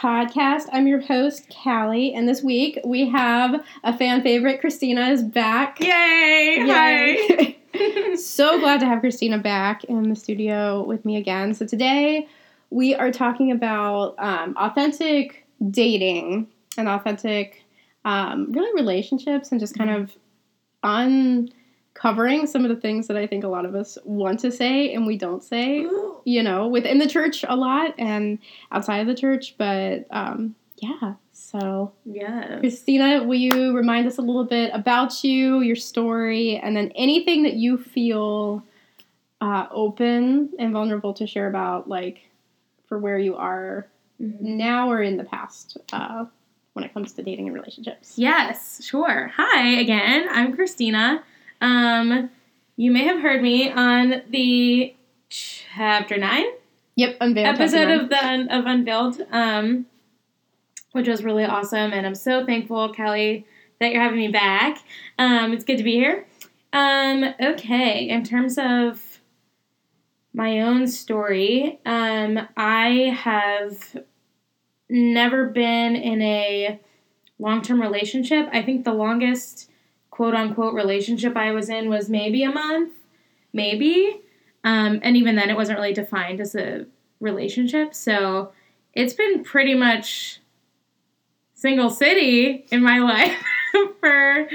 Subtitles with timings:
[0.00, 0.66] Podcast.
[0.72, 4.58] I'm your host, Callie, and this week we have a fan favorite.
[4.62, 5.78] Christina is back.
[5.78, 6.56] Yay!
[6.58, 7.56] Yay.
[7.74, 8.16] Hi.
[8.16, 11.52] so glad to have Christina back in the studio with me again.
[11.52, 12.26] So today
[12.70, 17.62] we are talking about um, authentic dating and authentic,
[18.06, 20.16] um, really relationships, and just kind of
[22.00, 24.94] uncovering some of the things that I think a lot of us want to say
[24.94, 25.86] and we don't say.
[26.24, 28.38] You know, within the church a lot and
[28.72, 31.14] outside of the church, but um, yeah.
[31.32, 36.76] So, yeah, Christina, will you remind us a little bit about you, your story, and
[36.76, 38.62] then anything that you feel
[39.40, 42.20] uh, open and vulnerable to share about, like
[42.86, 43.86] for where you are
[44.20, 44.58] Mm-hmm.
[44.58, 46.26] now or in the past uh,
[46.74, 48.18] when it comes to dating and relationships?
[48.18, 49.32] Yes, sure.
[49.34, 50.28] Hi again.
[50.30, 51.24] I'm Christina.
[51.60, 52.30] Um,
[52.76, 54.94] you may have heard me on the
[55.28, 56.46] chapter nine
[56.96, 57.46] Yep, unveiled.
[57.54, 59.86] episode of the Un- of Unveiled, um,
[60.92, 63.46] which was really awesome, and I'm so thankful, Kelly,
[63.78, 64.78] that you're having me back.
[65.18, 66.26] Um, it's good to be here.
[66.72, 69.20] Um, okay, in terms of
[70.34, 73.96] my own story, um, I have
[74.88, 76.80] never been in a
[77.38, 78.48] long term relationship.
[78.52, 79.69] I think the longest
[80.20, 82.92] quote unquote relationship I was in was maybe a month,
[83.54, 84.20] maybe.
[84.64, 86.84] Um, and even then, it wasn't really defined as a
[87.20, 87.94] relationship.
[87.94, 88.52] So
[88.92, 90.42] it's been pretty much
[91.54, 93.42] single city in my life
[94.00, 94.46] for,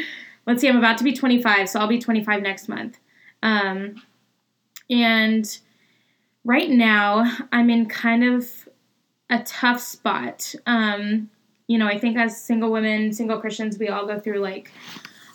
[0.46, 3.00] let's see, I'm about to be 25, so I'll be 25 next month.
[3.42, 4.04] Um,
[4.88, 5.58] and
[6.44, 8.70] right now, I'm in kind of
[9.32, 10.54] a tough spot.
[10.68, 11.32] Um,
[11.66, 14.72] you know, I think as single women, single Christians, we all go through like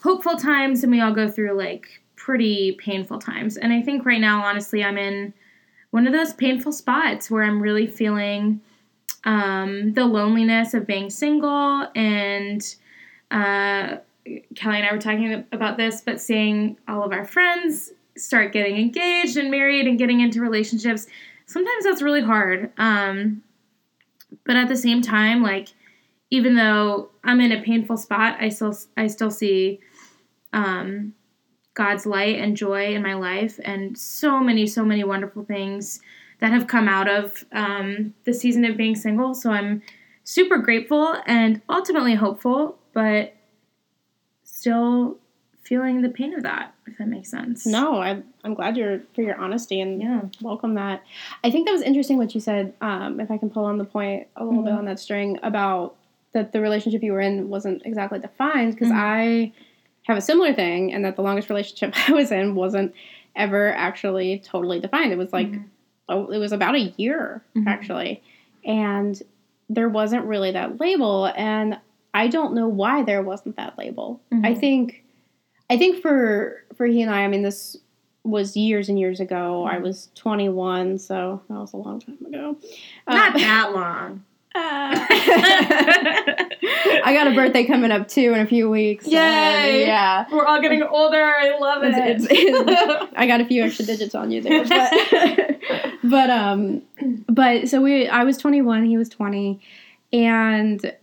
[0.03, 3.57] hopeful times and we all go through like pretty painful times.
[3.57, 5.33] And I think right now, honestly, I'm in
[5.91, 8.61] one of those painful spots where I'm really feeling
[9.25, 11.87] um, the loneliness of being single.
[11.95, 12.63] And
[13.31, 13.97] uh,
[14.55, 18.77] Kelly and I were talking about this, but seeing all of our friends start getting
[18.77, 21.07] engaged and married and getting into relationships,
[21.47, 22.71] sometimes that's really hard.
[22.79, 23.43] Um,
[24.47, 25.69] but at the same time, like,
[26.31, 29.81] even though I'm in a painful spot, I still I still see
[30.53, 31.15] um,
[31.75, 36.01] God's light and joy in my life, and so many so many wonderful things
[36.41, 39.35] that have come out of um, the season of being single.
[39.35, 39.83] So I'm
[40.25, 43.35] super grateful and ultimately hopeful, but
[44.43, 45.19] still
[45.63, 46.75] feeling the pain of that.
[46.87, 47.67] If that makes sense.
[47.67, 50.23] No, I'm, I'm glad you're for your honesty and Yeah.
[50.41, 51.05] welcome that.
[51.45, 52.75] I think that was interesting what you said.
[52.81, 54.79] Um, if I can pull on the point a little bit Mhm.
[54.79, 55.97] on that string about
[56.33, 58.97] that the relationship you were in wasn't exactly defined because Mhm.
[58.97, 59.53] I
[60.11, 62.93] have a similar thing and that the longest relationship I was in wasn't
[63.37, 65.13] ever actually totally defined.
[65.13, 65.65] It was like Mhm.
[66.09, 67.67] oh, it was about a year Mhm.
[67.67, 68.23] actually,
[68.65, 69.21] and
[69.69, 71.79] there wasn't really that label and.
[72.13, 74.21] I don't know why there wasn't that label.
[74.33, 74.59] I Mhm.
[74.59, 75.05] think
[75.71, 77.77] I think for for he and I, I mean, this
[78.25, 79.63] was years and years ago.
[79.65, 79.83] I Mhm.
[79.83, 82.57] was 21, so that was a long time ago.
[83.09, 84.25] Not Uh, that long.
[87.05, 89.05] I got a birthday coming up too in a few weeks.
[89.07, 90.27] and, yeah.
[90.31, 91.23] We're all getting older.
[91.23, 91.95] I love it.
[91.95, 95.61] It's- it's- I got a few extra digits on you there, but
[96.05, 96.83] but um,
[97.29, 99.61] but so we I was 21, he was 20,
[100.13, 100.95] and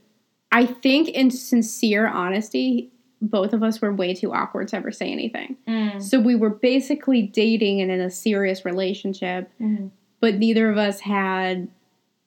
[0.51, 2.91] I think in sincere honesty,
[3.21, 5.57] both of us were way too awkward to ever say anything.
[5.67, 6.01] Mm.
[6.01, 9.89] So we were basically dating and in a serious relationship, Mhm.
[10.19, 11.67] but neither of us had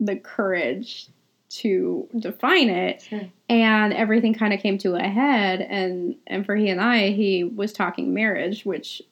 [0.01, 1.07] the courage
[1.51, 3.03] to define it.
[3.03, 3.23] Sure.
[3.49, 7.45] And everything kind of came to a head and and for he and I, he
[7.45, 9.03] was talking marriage, which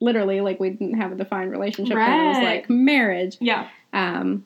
[0.00, 2.20] literally like we didn't have a defined relationship then.
[2.20, 3.36] It was like marriage.
[3.40, 3.68] Yeah.
[3.92, 4.44] Um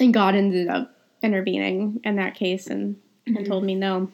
[0.00, 2.96] and God ended up intervening in that case and,
[3.26, 3.46] and Mhm.
[3.46, 4.10] told me no.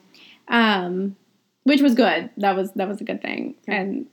[0.47, 1.15] Um
[1.63, 2.29] which was good.
[2.37, 3.55] That was that was a good thing.
[3.67, 3.75] Yeah.
[3.81, 4.07] And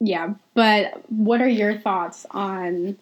[0.00, 2.98] yeah, but what are your thoughts on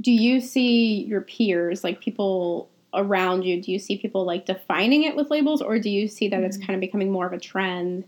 [0.00, 5.04] do you see your peers, like people around you, do you see people like defining
[5.04, 6.66] it with labels or do you see that it's Mhm.
[6.66, 8.04] kind of becoming more of a trend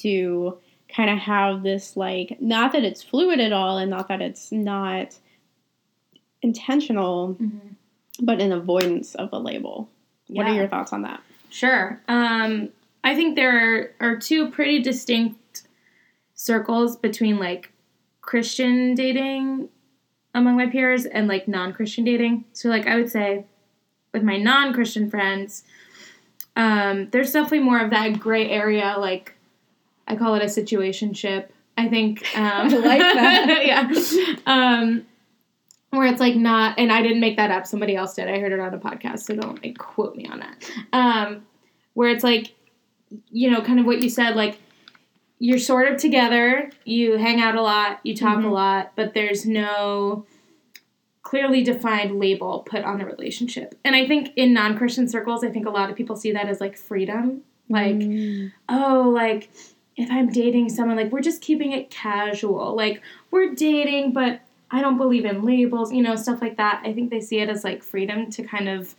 [0.00, 0.58] to
[0.88, 4.52] kind of have this like not that it's fluid at all and not that it's
[4.52, 5.18] not
[6.42, 7.74] intentional, Mhm.
[8.20, 9.88] but an avoidance of a label.
[10.28, 11.20] What are your thoughts on that?
[11.50, 12.00] Sure.
[12.08, 12.70] Um,
[13.04, 15.64] I think there are two pretty distinct
[16.34, 17.70] circles between like
[18.22, 19.68] Christian dating
[20.34, 22.44] among my peers and like non Christian dating.
[22.52, 23.44] So, like, I would say
[24.12, 25.64] with my non Christian friends,
[26.56, 28.96] um, there's definitely more of that gray area.
[28.98, 29.34] Like,
[30.06, 31.46] I call it a situationship.
[31.76, 32.22] I think.
[32.36, 32.42] Um,
[32.72, 33.62] I like that.
[33.66, 34.36] yeah.
[34.46, 35.06] Um,
[35.90, 38.26] where it's like not and I didn't make that up, somebody else did.
[38.28, 40.70] I heard it on a podcast, so don't like quote me on that.
[40.94, 41.42] Um
[41.94, 42.54] where it's like
[43.30, 44.58] you know, kind of what you said like
[45.38, 48.44] you're sort of together, you hang out a lot, you talk Mhm.
[48.46, 50.24] a lot, but there's no
[51.22, 53.78] clearly defined label put on the relationship.
[53.84, 56.60] And I think in non-Christian circles, I think a lot of people see that as
[56.60, 57.42] like freedom.
[57.68, 58.52] Like Mm.
[58.68, 59.48] oh, like
[59.96, 62.74] if I'm dating someone, like we're just keeping it casual.
[62.74, 64.40] Like we're dating, but
[64.70, 66.82] I don't believe in labels, you know, stuff like that.
[66.84, 68.94] I think they see it as like freedom to kind of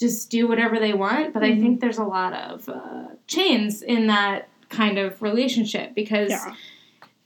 [0.00, 1.32] just do whatever they want.
[1.34, 1.60] But I Mhm.
[1.60, 6.54] think there's a lot of uh, chains in that kind of relationship because, Yeah.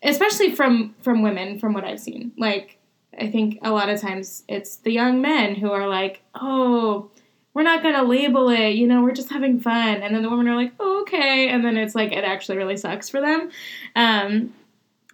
[0.02, 2.78] especially from from women, from what I've seen, like
[3.18, 7.10] I think a lot of times it's the young men who are like, oh
[7.54, 10.02] we're not gonna label it, you know, we're just having fun.
[10.02, 11.48] And then the women are like, oh, okay.
[11.48, 13.50] And then it's like, it actually really sucks for them.
[13.94, 14.54] Um,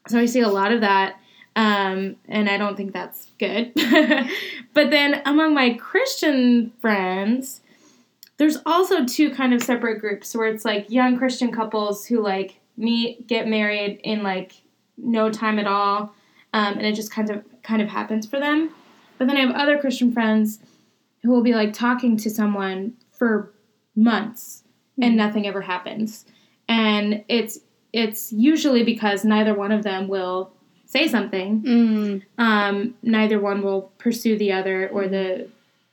[0.07, 1.21] so I see a lot of that.
[1.57, 3.73] Um, and I don't think that's good.
[4.75, 7.61] but then among my Christian friends,
[8.37, 12.61] there's also two kind of separate groups where it's like young Christian couples who like
[12.77, 14.53] meet, get married in like
[14.97, 16.15] no time at all.
[16.53, 18.71] Um, and it just kind of kind of happens for them.
[19.19, 20.61] But then I have other Christian friends
[21.23, 23.53] who will be like talking to someone for
[23.97, 24.63] months
[25.01, 25.17] and Mhm.
[25.17, 26.25] nothing ever happens.
[26.69, 27.61] And it's
[27.93, 30.53] it's usually because neither one of them will
[30.85, 31.63] say something.
[31.63, 32.23] Mm.
[32.39, 35.49] Um, neither one will pursue the other, or the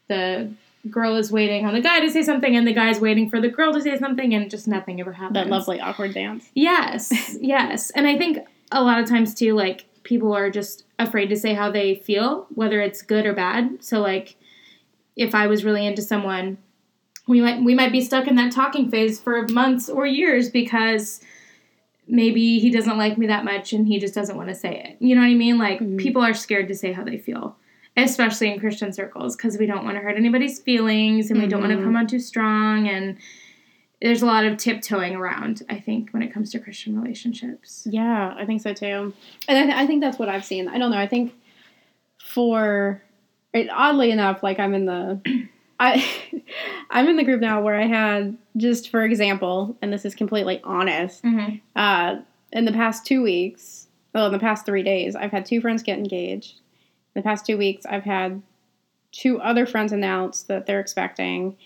[0.07, 0.49] the
[0.89, 3.49] girl is waiting on the guy to say something, and the guy's waiting for the
[3.49, 5.33] girl to say something, and just nothing ever happens.
[5.35, 6.49] That lovely awkward dance.
[6.53, 7.89] Yes, yes.
[7.91, 8.39] And I think
[8.71, 12.47] a lot of times too, like people are just afraid to say how they feel,
[12.55, 13.83] whether it's good or bad.
[13.83, 14.37] So like
[15.17, 16.57] if I was really into someone,
[17.27, 21.19] we might we might be stuck in that talking phase for months or years because
[22.07, 24.97] maybe he doesn't like me that much and he just doesn't want to say it.
[24.99, 25.57] You know what I mean?
[25.57, 25.97] Like Mhm.
[25.97, 27.57] people are scared to say how they feel.
[27.97, 31.61] Especially in Christian circles, because we don't want to hurt anybody's feelings and we don't
[31.61, 31.83] want to Mhm.
[31.85, 33.15] come on too strong and
[34.05, 37.87] there's a lot of tiptoeing around, I think, when it comes to Christian relationships.
[37.89, 39.13] Yeah, I think so too.
[39.47, 40.67] And I, th- I think that's what I've seen.
[40.67, 40.99] I don't know.
[40.99, 41.33] I think
[42.23, 43.01] for
[43.51, 45.19] it, oddly enough, like I'm in the
[45.79, 46.07] I
[46.91, 50.61] I'm in the group now where I had just for example, and this is completely
[50.63, 51.23] honest.
[51.23, 51.55] Mm-hmm.
[51.75, 52.17] Uh,
[52.51, 55.81] in the past two weeks, well, in the past three days, I've had two friends
[55.81, 56.59] get engaged.
[57.15, 58.43] In the past two weeks, I've had
[59.11, 61.57] two other friends announce that they're expecting,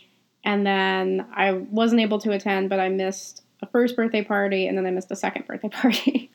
[0.44, 4.77] and then I wasn't able to attend, but I missed a first birthday party, and
[4.77, 6.31] then I missed a second birthday party.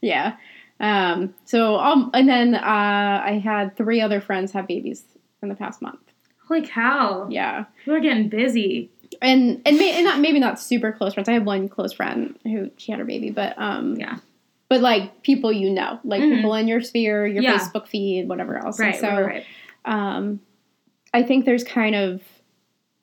[0.00, 0.36] yeah.
[0.80, 2.60] Um, so, um, and then uh,
[3.24, 5.04] I had three other friends have babies
[5.42, 6.00] in the past month.
[6.48, 7.28] Holy cow.
[7.30, 7.66] Yeah.
[7.86, 8.90] We're getting busy.
[9.22, 11.28] and and, may, and not maybe not super close friends.
[11.28, 14.18] I have one close friend who she had her baby, but um Yeah.
[14.68, 16.36] but like people you know, like Mhm.
[16.36, 17.58] people in your sphere, your Yeah.
[17.58, 18.80] Facebook feed, whatever else.
[18.80, 19.44] Right, And so right, right.
[20.16, 20.40] um,
[21.14, 22.22] I think there's kind of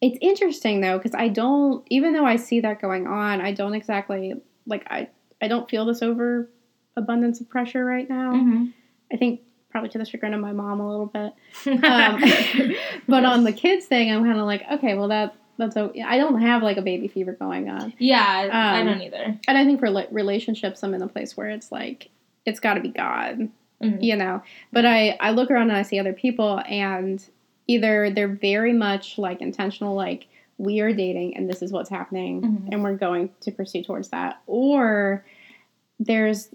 [0.02, 3.74] it's interesting though because I don't even though I see that going on, I don't
[3.74, 4.34] exactly
[4.66, 5.10] like I
[5.42, 6.50] I don't feel this over
[6.96, 8.34] abundance of pressure right now.
[8.34, 8.74] Mhm.
[9.12, 11.34] I think probably to the chagrin of my mom a little bit.
[11.84, 12.24] Um,
[13.08, 16.02] but on the kids thing, I'm kind of like, okay, well that that's okay.
[16.02, 19.38] I don't have like a baby fever going on, yeah, I Um, don't either.
[19.48, 22.10] and I think for relationships, I'm in a place where it's like
[22.46, 23.50] it's got to be God,
[23.84, 24.02] Mhm.
[24.02, 24.42] you know.
[24.72, 27.22] But I I look around and I see other people, and
[27.74, 32.42] either they're very much like intentional, like we are dating and this is what's happening,
[32.42, 32.70] Mhm.
[32.72, 35.24] and we're going to pursue towards that, or
[36.00, 36.50] there's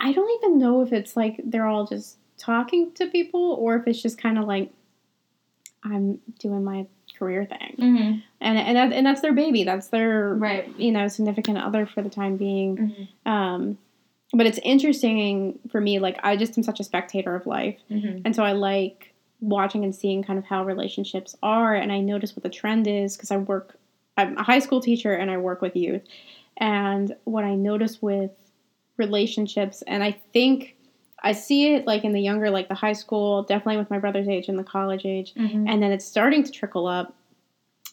[0.00, 3.86] I don't even know if it's like they're all just talking to people or if
[3.86, 4.70] it's just kind of like
[5.82, 6.86] I'm doing my
[7.18, 7.76] career thing.
[7.78, 8.22] Mhm.
[8.40, 9.64] And and that, and that's their baby.
[9.64, 10.68] That's their Right.
[10.78, 12.76] you know significant other for the time being.
[12.76, 13.30] Mhm.
[13.30, 13.78] Um
[14.32, 17.78] but it's interesting for me like I just am such a spectator of life.
[17.90, 18.22] Mhm.
[18.24, 22.34] And so I like watching and seeing kind of how relationships are and I notice
[22.34, 23.76] what the trend is because I work
[24.16, 26.02] I'm a high school teacher and I work with youth.
[26.58, 28.30] And what I notice with
[28.96, 30.76] relationships and I think
[31.22, 34.28] I see it like in the younger like the high school, definitely with my brother's
[34.28, 35.68] age and the college age Mhm.
[35.68, 37.14] and then it's starting to trickle up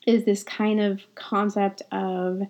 [0.07, 2.41] is this kind of concept of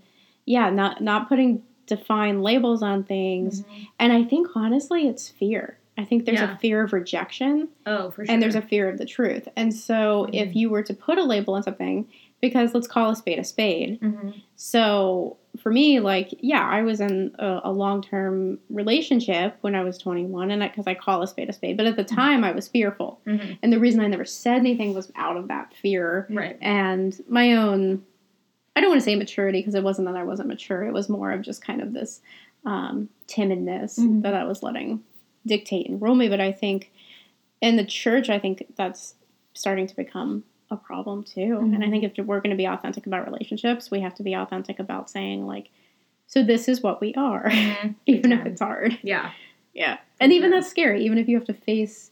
[0.46, 3.62] yeah, not not putting defined labels on things.
[3.64, 3.88] Mhm.
[4.00, 5.78] And I think honestly it's fear.
[6.02, 6.56] I think there's Yeah.
[6.56, 8.34] a fear of rejection Oh, for sure.
[8.34, 9.48] and there's a fear of the truth.
[9.56, 10.36] And so Mhm.
[10.36, 12.08] if you were to put a label on something,
[12.42, 14.00] because let's call a spade a spade.
[14.02, 14.34] Mhm.
[14.56, 19.84] So for me, like, yeah, I was in a, a long term relationship when I
[19.84, 22.16] was 21, and because I, call a spade a spade, but at the Mm-hmm.
[22.16, 23.20] time I was fearful.
[23.28, 23.58] Mhm.
[23.62, 26.58] And the reason I never said anything was out of that fear Right.
[26.62, 28.04] and my own
[28.76, 31.10] i don't want to say maturity because it wasn't that i wasn't mature it was
[31.10, 32.22] more of just kind of this
[32.66, 34.22] um, timidness Mhm.
[34.22, 35.02] that i was letting
[35.46, 36.92] dictate and rule me but i think
[37.64, 39.14] in the church, I think that's
[39.54, 41.60] starting to become a problem too.
[41.62, 41.92] And I Mhm.
[41.92, 45.12] think if we're going to be authentic about relationships, we have to be authentic about
[45.12, 45.70] saying like,
[46.26, 47.94] so this is what we are, Mhm.
[48.08, 48.98] even if it's hard.
[49.04, 49.30] Yeah.
[49.76, 51.06] Yeah, and even that's scary.
[51.06, 52.10] Even if you have to face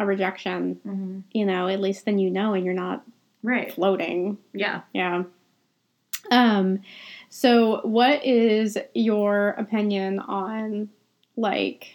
[0.00, 1.22] a rejection, Mhm.
[1.32, 3.04] you know, at least then you know, and you're not
[3.44, 3.72] Right.
[3.72, 4.36] floating.
[4.52, 4.80] Yeah.
[4.92, 5.22] Yeah.
[6.32, 6.80] Um,
[7.28, 10.88] so what is your opinion on
[11.36, 11.94] like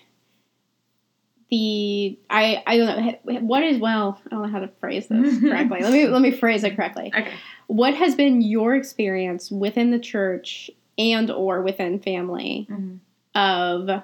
[1.50, 5.40] the I I don't know what is well I don't know how to phrase this
[5.42, 5.82] correctly.
[5.82, 7.12] let me let me phrase it correctly.
[7.16, 7.34] Okay.
[7.68, 13.00] What has been your experience within the church and or within family Mhm.
[13.36, 14.04] of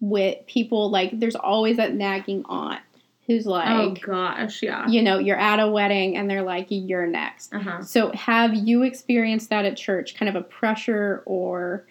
[0.00, 2.80] with people like there's always that nagging aunt
[3.26, 4.62] who's like oh gosh.
[4.62, 4.86] Yeah.
[4.86, 7.82] you know you're at a wedding and they're like you're next Uh huh.
[7.82, 10.14] so, have you experienced that at church?
[10.14, 11.86] Kind of a pressure or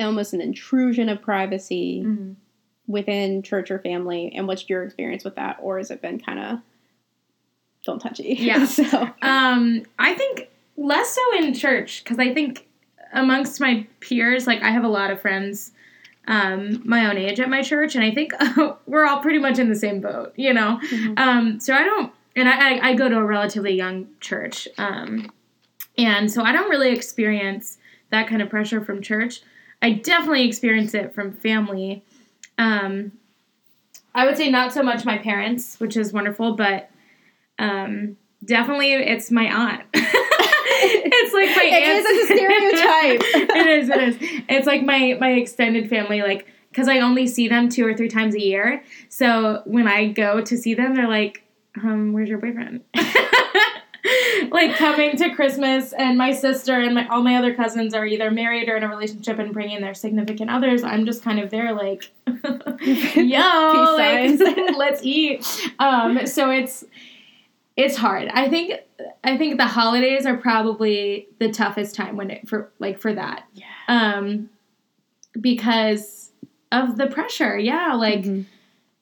[0.00, 2.32] almost an intrusion of privacy Mm-hmm.
[2.86, 4.32] Within church or family?
[4.34, 5.58] And what's your experience with that?
[5.60, 6.58] Or has it been kind of
[7.84, 8.36] don't touchy?
[8.38, 8.64] Yeah.
[8.66, 12.66] so, Um, I think less so in church because I think
[13.12, 15.72] amongst my peers, like I have a lot of friends
[16.26, 18.32] um, my own age at my church, and I think
[18.86, 20.80] we're all pretty much in the same boat, you know.
[20.90, 21.18] Mhm.
[21.18, 25.30] Um, so I don't, and I, I, I go to a relatively young church, um,
[25.98, 27.76] and so I don't really experience
[28.10, 29.42] that kind of pressure from church.
[29.82, 32.02] I definitely experience it from family.
[32.58, 33.12] Um,
[34.14, 36.90] I would say not so much my parents, which is wonderful, but
[37.58, 39.82] um, definitely it's my aunt.
[39.94, 43.20] it's like my It is, a stereotype.
[43.56, 43.88] it is.
[43.88, 44.16] It is.
[44.48, 48.08] It's like my my extended family, like because I only see them two or three
[48.08, 48.82] times a year.
[49.08, 51.42] So when I go to see them, they're like,
[51.82, 52.82] um, "Where's your boyfriend?"
[54.54, 58.30] Like coming to Christmas, and my sister and my all my other cousins are either
[58.30, 60.82] married or in a relationship and bringing their significant others.
[60.82, 62.10] I'm just kind of there, like,
[63.16, 64.40] yo, like,
[64.78, 65.44] let's eat.
[65.78, 66.84] Um, so it's
[67.76, 68.28] it's hard.
[68.28, 68.74] I think
[69.24, 73.44] I think the holidays are probably the toughest time when it for like for that.
[73.54, 73.64] Yeah.
[73.88, 74.48] Um
[75.40, 76.30] because
[76.70, 77.58] of the pressure.
[77.58, 78.46] Yeah, like Mhm.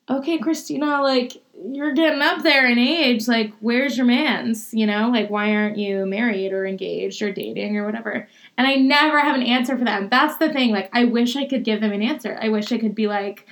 [0.08, 5.10] okay, Christina, like you're getting up there in age, like where's your man's, you know?
[5.10, 8.28] Like why aren't you married or engaged or dating or whatever?
[8.58, 10.08] And I never have an answer for them.
[10.10, 10.70] That's the thing.
[10.72, 12.38] Like I wish I could give them an answer.
[12.40, 13.46] I wish I could be like,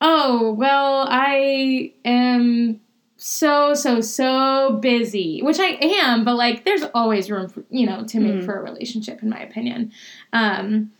[0.00, 2.80] "Oh, well, I am
[3.22, 8.02] so so so busy which i am but like there's always room for, you know
[8.02, 8.44] to make Mhm.
[8.46, 9.92] for a relationship in my opinion
[10.32, 10.90] um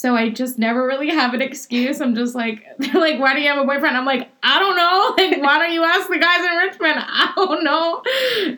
[0.00, 3.40] so i just never really have an excuse i'm just like they're like why do
[3.40, 6.18] you have a boyfriend i'm like i don't know like why don't you ask the
[6.18, 8.00] guys in richmond i don't know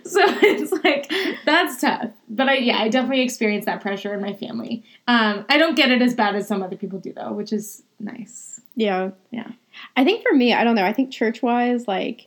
[0.04, 1.10] so it's like
[1.46, 5.56] that's tough but i yeah i definitely experience that pressure in my family um i
[5.56, 9.10] don't get it as bad as some other people do though which is nice Yeah.
[9.30, 9.48] Yeah.
[9.96, 10.84] I think for me, I don't know.
[10.84, 12.26] I think church wise, like,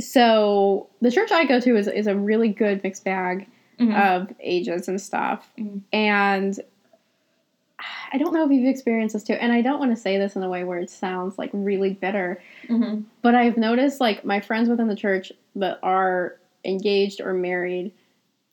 [0.00, 3.46] so the church I go to is, is a really good mixed bag
[3.78, 3.94] Mhm.
[3.94, 5.48] of ages and stuff.
[5.58, 5.80] Mhm.
[5.92, 6.60] And
[8.12, 9.34] I don't know if you've experienced this too.
[9.34, 11.94] And I don't want to say this in a way where it sounds like really
[11.94, 13.04] bitter, Mhm.
[13.22, 17.92] but I've noticed like my friends within the church that are engaged or married,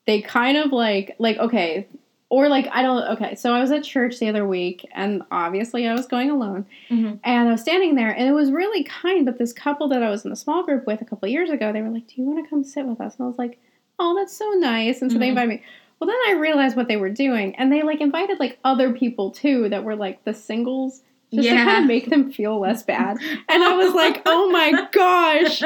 [0.06, 1.86] they kind of like, like, okay,
[2.30, 3.34] or like, I don't, okay.
[3.34, 6.64] So I was at church the other week and obviously I was going alone.
[6.90, 7.18] Mhm.
[7.24, 9.26] And I was standing there, and it was really kind.
[9.26, 11.72] But this couple that I was in a small group with a couple years ago,
[11.72, 13.58] they were like, "Do you want to come sit with us?" And I was like,
[13.98, 15.30] "Oh, that's so nice." And so they Mhm.
[15.30, 15.62] invited me.
[16.00, 19.30] Well, then I realized what they were doing, and they like invited like other people
[19.30, 21.02] too that were like the singles,
[21.32, 23.18] just to kind of make them feel less bad.
[23.48, 25.62] And I was like, "Oh my gosh."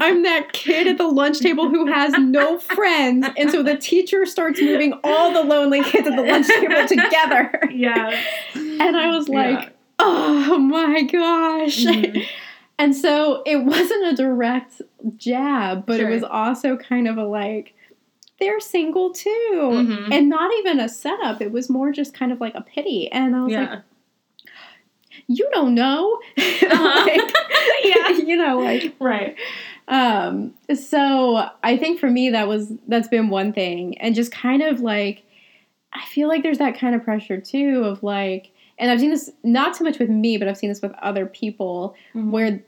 [0.00, 3.26] I'm that kid at the lunch table who has no friends.
[3.36, 7.60] And so the teacher starts moving all the lonely kids at the lunch table together.
[7.72, 8.22] yeah.
[8.54, 11.84] And I was like, oh my gosh.
[11.84, 12.24] Mhm.
[12.78, 14.82] And so it wasn't a direct
[15.16, 16.08] jab, but Sure.
[16.08, 17.74] it was also kind of a like,
[18.38, 19.30] they're single too.
[19.62, 20.12] Mhm.
[20.12, 21.40] And not even a setup.
[21.42, 23.10] It was more just kind of like a pity.
[23.10, 23.80] And I was like,
[25.26, 26.18] you don't know.
[26.38, 27.06] Uh-huh.
[27.06, 27.32] Like,
[27.84, 28.08] Yeah.
[28.28, 29.34] You know, like right.
[29.88, 33.96] um so I think for me that was that's been one thing.
[33.98, 35.22] And just kind of like
[35.92, 39.30] I feel like there's that kind of pressure too of like and I've seen this
[39.42, 42.30] not so much with me, but I've seen this with other people Mhm.
[42.30, 42.62] where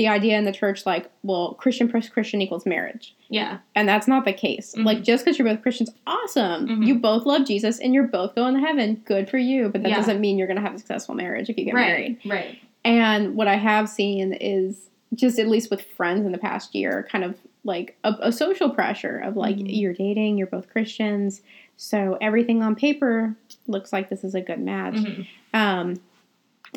[0.00, 3.14] the idea in the church like, well, Christian plus Christian equals marriage.
[3.28, 3.58] Yeah.
[3.74, 4.74] And that's not the case.
[4.74, 4.86] Mhm.
[4.86, 6.66] Like just because you're both Christians, awesome.
[6.66, 6.86] Mhm.
[6.86, 9.02] You both love Jesus and you're both going to heaven.
[9.04, 9.68] Good for you.
[9.68, 9.96] But that Yeah.
[9.96, 12.16] doesn't mean you're gonna have a successful marriage if you get married.
[12.24, 12.32] Right.
[12.46, 12.58] Right.
[12.82, 17.06] And what I have seen is just at least with friends in the past year,
[17.12, 19.66] kind of like a, a social pressure of like Mhm.
[19.68, 21.42] you're dating, you're both Christians,
[21.76, 24.94] so everything on paper looks like this is a good match.
[24.94, 25.26] Mhm.
[25.52, 25.94] Um,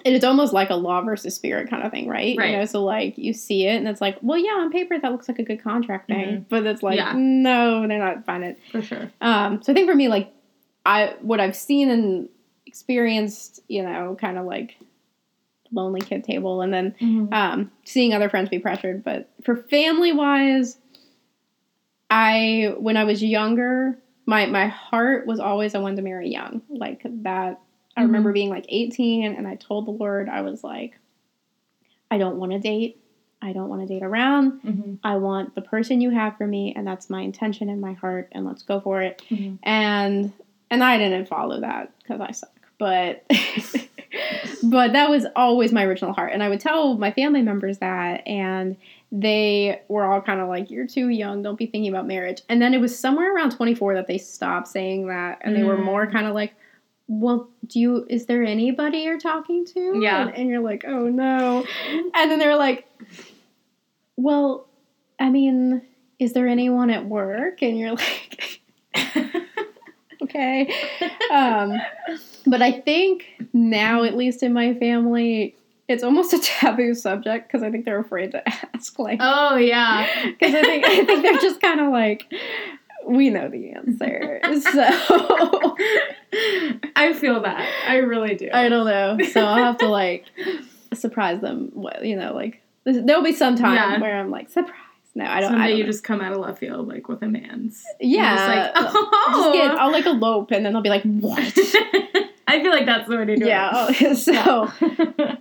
[0.05, 2.35] and it's almost like a law versus spirit kind of thing, right?
[2.37, 2.51] Right.
[2.51, 5.11] You know, so like you see it and it's like, well, yeah, on paper that
[5.11, 6.45] looks like a good contract thing, Mhm.
[6.49, 7.13] but it's like, Yeah.
[7.15, 8.59] no, they're not finding it.
[8.71, 9.11] For sure.
[9.21, 10.33] Um, so I think for me, like,
[10.85, 12.27] I what I've seen and
[12.65, 14.75] experienced, you know, kind of like
[15.71, 19.03] lonely kid table, and then um, seeing other friends be pressured.
[19.03, 20.77] But for family wise,
[22.09, 26.61] I when I was younger, my my heart was always I wanted to marry young,
[26.69, 27.59] like that.
[27.95, 30.97] I remember being like 18, and I told the Lord, I was like,
[32.09, 32.99] I don't want to date.
[33.41, 34.61] I don't want to date around.
[34.61, 34.93] Mm-hmm.
[35.03, 38.29] I want the person you have for me, and that's my intention in my heart,
[38.31, 39.21] and let's go for it.
[39.29, 39.59] Mhm.
[39.63, 40.31] And
[40.71, 43.23] and I didn't follow that because I suck, but
[44.63, 48.25] but that was always my original heart, and I would tell my family members that,
[48.27, 48.77] and
[49.11, 51.41] they were all kind of like, "You're too young.
[51.43, 54.67] Don't be thinking about marriage." And then it was somewhere around 24 that they stopped
[54.67, 55.83] saying that, and they were Mm.
[55.85, 56.53] more kind of like.
[57.07, 58.07] Well, do you?
[58.09, 59.99] Is there anybody you're talking to?
[60.01, 60.27] Yeah.
[60.27, 61.65] and, and you're like, oh no.
[62.15, 62.87] And then they're like,
[64.15, 64.67] well,
[65.19, 65.81] I mean,
[66.19, 67.61] is there anyone at work?
[67.61, 68.61] And you're like,
[70.23, 70.73] okay.
[71.31, 71.73] Um,
[72.45, 75.55] but I think now, at least in my family,
[75.87, 78.43] it's almost a taboo subject because I think they're afraid to
[78.75, 78.97] ask.
[78.97, 80.07] Like, oh yeah.
[80.25, 82.31] because I think I think they're just kind of like,
[83.07, 84.39] we know the answer.
[84.61, 84.81] So
[86.95, 87.69] I feel that.
[87.87, 88.49] I really do.
[88.53, 89.17] I don't know.
[89.31, 90.25] So I'll have to like
[90.93, 91.69] surprise them.
[91.73, 93.99] What you know, like there'll be some time Yeah.
[93.99, 94.79] where I'm like surprise.
[95.15, 95.49] No, I don't.
[95.51, 95.91] Someday I don't you know.
[95.91, 97.83] just come out of left field like with a man's.
[97.99, 98.35] yeah.
[98.35, 99.33] Just like, oh.
[99.35, 101.39] just get, I'll like elope, and then they'll be like, "What?"
[102.47, 103.89] I feel like that's the way to do yeah.
[103.89, 104.01] it.
[104.01, 104.13] Yeah.
[104.15, 104.71] So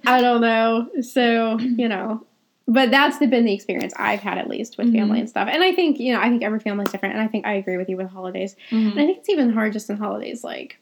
[0.06, 0.88] I don't know.
[1.00, 2.24] So you know,
[2.68, 4.92] but that's the, been the experience I've had at least with Mhm.
[4.98, 5.48] family and stuff.
[5.50, 7.54] And I think you know, I think every family is different, and I think I
[7.54, 8.56] agree with you with holidays.
[8.70, 8.92] Mhm.
[8.92, 10.78] And I think it's even hard just in holidays, like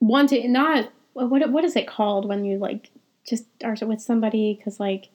[0.00, 2.90] want to not what what is it called when you like
[3.28, 5.08] just are with somebody because like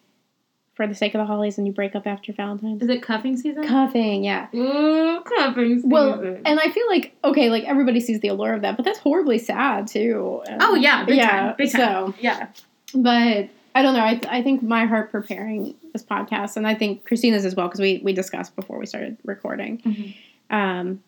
[0.76, 2.84] for the sake of the holidays and you break up after Valentine's.
[2.84, 3.63] Is it cuffing season?
[3.63, 4.45] Cuffing, yeah.
[4.54, 5.89] Ooh, cuffing season.
[5.89, 9.00] Well, and I feel like okay, like everybody sees the allure of that, but that's
[9.00, 10.43] horribly sad too.
[10.60, 11.30] Oh yeah, big yeah.
[11.30, 12.12] time, big time.
[12.12, 12.47] So, yeah.
[12.93, 14.02] but I don't know.
[14.04, 17.80] I I think my heart preparing this podcast, and I think Christina's as well, because
[17.80, 19.78] we we discussed before we started recording.
[19.80, 20.16] Mhm.
[20.50, 21.04] Um,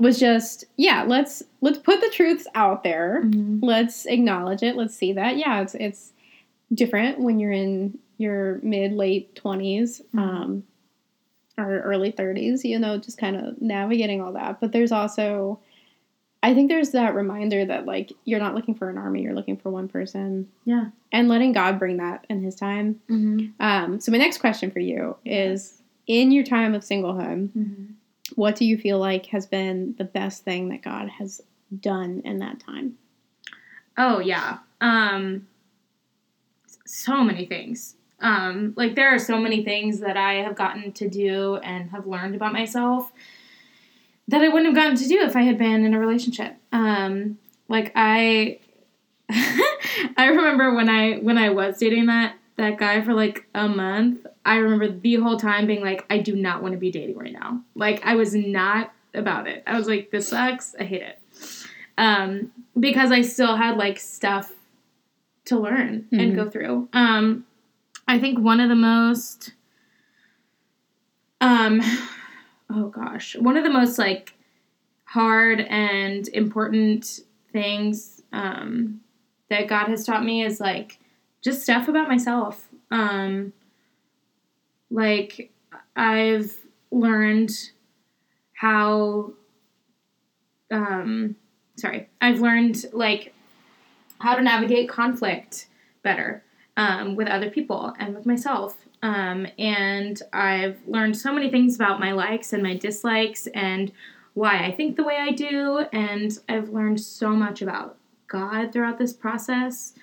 [0.00, 1.04] was just yeah.
[1.06, 3.22] Let's let's put the truths out there.
[3.24, 3.64] Mm-hmm.
[3.64, 4.74] Let's acknowledge it.
[4.76, 6.12] Let's see that yeah, it's it's
[6.72, 10.18] different when you're in your mid late 20s Mhm.
[10.18, 10.62] um,
[11.58, 12.64] or early thirties.
[12.64, 14.60] You know, just kind of navigating all that.
[14.60, 15.58] But there's also
[16.44, 19.56] I think there's that reminder that like you're not looking for an army, you're looking
[19.56, 20.48] for one person.
[20.66, 20.86] Yeah.
[21.10, 23.00] And letting God bring that in his time.
[23.08, 23.62] Mm-hmm.
[23.64, 27.84] Um, so my next question for you is in your time of singlehood, Mm-hmm.
[28.34, 31.40] what do you feel like has been the best thing that God has
[31.80, 32.98] done in that time?
[33.96, 34.58] Oh yeah.
[34.82, 35.46] Um
[36.84, 37.96] so many things.
[38.20, 42.06] Um like there are so many things that I have gotten to do and have
[42.06, 43.12] learned about myself
[44.28, 46.56] that I wouldn't have gotten to do if I had been in a relationship.
[46.72, 48.58] Um like I
[49.30, 54.26] I remember when I when I was dating that that guy for like a month,
[54.44, 57.32] I remember the whole time being like I do not want to be dating right
[57.32, 57.62] now.
[57.74, 59.62] Like I was not about it.
[59.66, 60.74] I was like this sucks.
[60.78, 61.18] I hate it.
[61.98, 64.52] Um because I still had like stuff
[65.46, 66.34] to learn and Mhm.
[66.36, 66.88] go through.
[66.94, 67.44] Um,
[68.08, 69.52] I think one of the most,
[71.40, 71.80] um,
[72.74, 74.34] oh gosh, one of the most like
[75.04, 77.20] hard and important
[77.52, 79.00] things um,
[79.50, 80.98] that God has taught me is like
[81.42, 82.68] just stuff about myself.
[82.90, 83.52] Um,
[84.90, 85.52] like
[85.96, 86.54] I've
[86.90, 87.50] learned
[88.54, 89.32] how
[90.70, 91.36] um
[91.76, 93.34] sorry i've learned like
[94.20, 95.66] how to navigate conflict
[96.02, 96.42] better
[96.76, 102.00] um, with other people and with myself um, and i've learned so many things about
[102.00, 103.92] my likes and my dislikes and
[104.34, 108.98] why i think the way i do and i've learned so much about god throughout
[108.98, 109.94] this process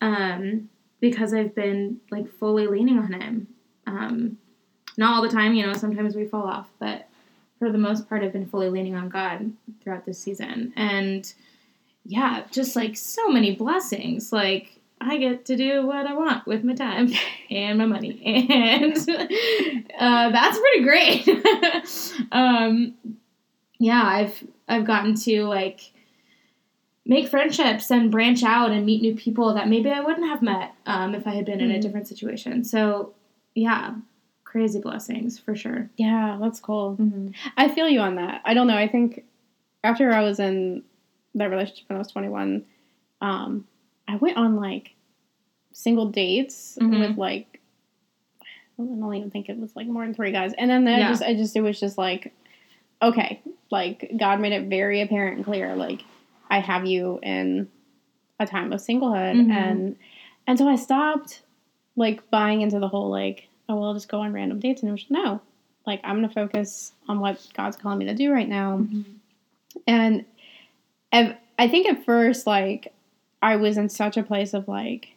[0.00, 0.68] um,
[1.00, 3.48] because i've been like fully leaning on him
[3.86, 4.38] um,
[4.96, 7.08] not all the time you know sometimes we fall off but
[7.62, 10.72] for the most part, I've been fully leaning on God throughout this season.
[10.74, 11.32] And
[12.04, 14.32] yeah, just like so many blessings.
[14.32, 17.10] Like, I get to do what I want with my time
[17.50, 18.20] and my money.
[18.50, 18.96] And
[19.98, 21.28] uh, that's pretty great.
[22.32, 22.94] um,
[23.78, 25.80] yeah, I've I've gotten to like
[27.04, 30.74] make friendships and branch out and meet new people that maybe I wouldn't have met
[30.86, 31.82] um, if I had been in a Mhm.
[31.82, 32.62] different situation.
[32.64, 33.12] So
[33.54, 33.94] yeah,
[34.44, 35.90] crazy blessings for sure.
[35.96, 36.96] Yeah, that's cool.
[37.00, 37.30] Mm-hmm.
[37.56, 38.40] I feel you on that.
[38.44, 38.76] I don't know.
[38.76, 39.24] I think
[39.82, 40.84] after I was in
[41.34, 42.64] that relationship when I was 21,
[43.20, 43.66] um,
[44.08, 44.94] I went on like
[45.72, 47.00] single dates Mhm.
[47.08, 47.60] with like
[48.78, 50.52] I don't even think it was like more than three guys.
[50.54, 51.08] And then I Yeah.
[51.08, 52.32] just I just it was just like
[53.00, 56.02] okay, like God made it very apparent and clear like
[56.50, 57.68] I have you in
[58.38, 59.50] a time of singlehood Mhm.
[59.50, 59.96] and
[60.46, 61.42] and so I stopped
[61.96, 64.88] like buying into the whole like oh well I'll just go on random dates and
[64.88, 65.40] it was no
[65.86, 69.02] like I'm gonna focus on what God's calling me to do right now Mm-hmm.
[69.86, 70.24] and
[71.58, 72.92] I think at first like
[73.42, 75.08] I was in such a place of like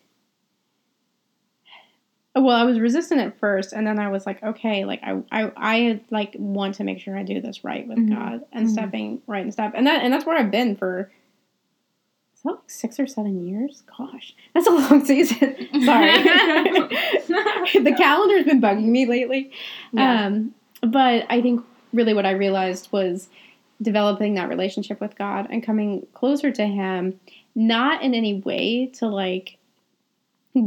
[2.36, 5.52] well I was resistant at first and then I was like okay like I I,
[5.56, 8.10] I like want to make sure I do this right with Mhm.
[8.16, 8.72] God and Mhm.
[8.72, 11.12] stepping right and step and that and that's where I've been for
[12.36, 18.46] is that like six or seven years gosh that's a long season sorry the calendar's
[18.46, 19.52] been bugging me lately
[19.94, 20.26] Yeah.
[20.26, 23.30] um, but I think really what I realized was
[23.82, 27.20] developing that relationship with God and coming closer to Him,
[27.56, 29.58] not in any way to like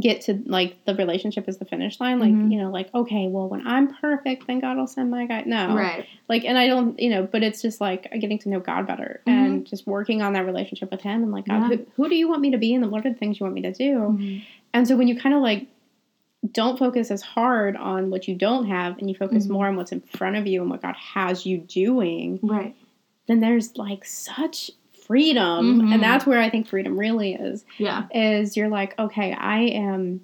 [0.01, 2.19] get to like the relationship is the finish line.
[2.19, 2.51] Like, Mhm.
[2.51, 5.41] you know, like, okay, well, when I'm perfect, then God will send my guy.
[5.47, 5.73] No.
[5.75, 6.05] Right.
[6.27, 9.21] Like, and I don't, you know, but it's just like getting to know God better
[9.25, 11.71] and just working on that relationship with Him and like, God, Mm-hmm.
[11.71, 11.77] Yeah.
[11.95, 13.55] who, who do you want me to be and what are the things you want
[13.55, 13.93] me to do?
[14.19, 14.41] Mhm.
[14.75, 15.65] And so when you kind of like
[16.53, 19.49] don't focus as hard on what you don't have and you focus Mhm.
[19.51, 22.75] more on what's in front of you and what God has you doing, Right.
[23.25, 24.69] then there's like such
[25.09, 25.81] freedom.
[25.81, 25.91] Mhm.
[25.95, 27.65] And that's where I think freedom really is.
[27.79, 28.03] Yeah.
[28.13, 30.21] Is you're like, okay, I am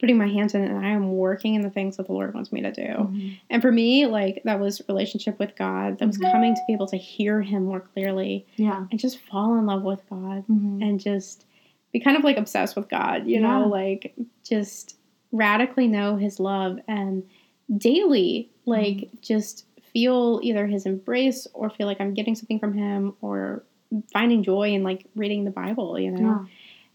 [0.00, 2.34] putting my hands in it and I am working in the things that the Lord
[2.34, 2.82] wants me to do.
[2.82, 3.38] Mhm.
[3.48, 6.32] And for me, like that was relationship with God, that was Mhm.
[6.32, 8.86] coming to be able to hear him more clearly Yeah.
[8.90, 10.82] and just fall in love with God Mhm.
[10.82, 11.46] and just
[11.92, 13.60] be kind of like obsessed with God, you Yeah.
[13.60, 14.96] know, like just
[15.30, 17.22] radically know his love and
[17.76, 19.16] daily like Mm-hmm.
[19.22, 23.62] just feel either his embrace or feel like I'm getting something from him or
[24.12, 26.18] finding joy in like reading the Bible, you know.
[26.26, 26.46] Yeah.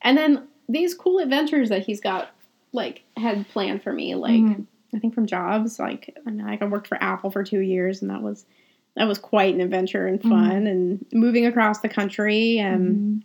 [0.02, 2.30] And then these cool adventures that he's got
[2.72, 4.66] like had planned for me like Mhm.
[4.96, 8.02] I think from jobs like I mean, like I worked for Apple for 2 years
[8.02, 8.46] and that was
[8.96, 13.24] that was quite an adventure and fun and moving across the country and Mhm.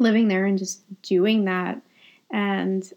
[0.00, 1.80] living there and just doing that
[2.30, 2.92] and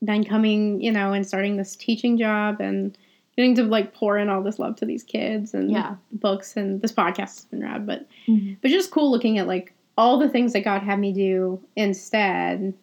[0.00, 2.96] then coming you know and starting this teaching job and
[3.36, 5.96] getting to like pour in all this love to these kids and Yeah.
[6.12, 8.56] books and this podcast has been rad but Mhm.
[8.62, 12.74] but just cool looking at like all the things that god had me do instead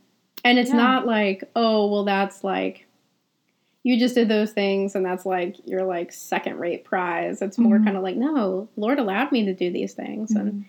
[0.43, 0.77] and it's Yeah.
[0.77, 2.85] not like oh well that's like
[3.83, 7.77] you just did those things and that's like your like second rate prize it's more
[7.79, 7.85] Mhm.
[7.85, 10.63] kind of like no lord allowed me to do these things and Mhm.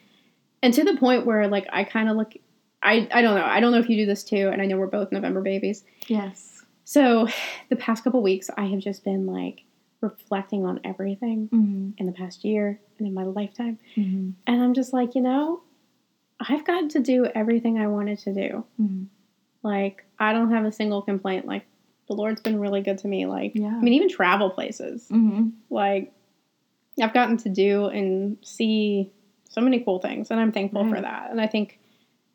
[0.63, 2.35] and to the point where like I kind of look
[2.83, 4.79] I I don't know I don't know if you do this too and I know
[4.79, 6.65] we're both November babies Yes.
[6.85, 7.29] so
[7.69, 9.65] the past couple weeks I have just been like
[10.03, 11.95] reflecting on everything Mhm.
[11.97, 14.35] in the past year and in my lifetime Mhm.
[14.47, 15.63] and I'm just like you know
[16.41, 19.07] I've gotten to do everything I wanted to do Mhm.
[19.63, 21.65] like I don't have a single complaint like
[22.09, 23.77] the Lord's been really good to me like Yeah.
[23.77, 25.53] I mean even travel places Mhm.
[25.71, 26.13] like
[27.01, 29.11] I've gotten to do and see
[29.49, 31.31] so many cool things and I'm thankful for that.
[31.31, 31.79] And I think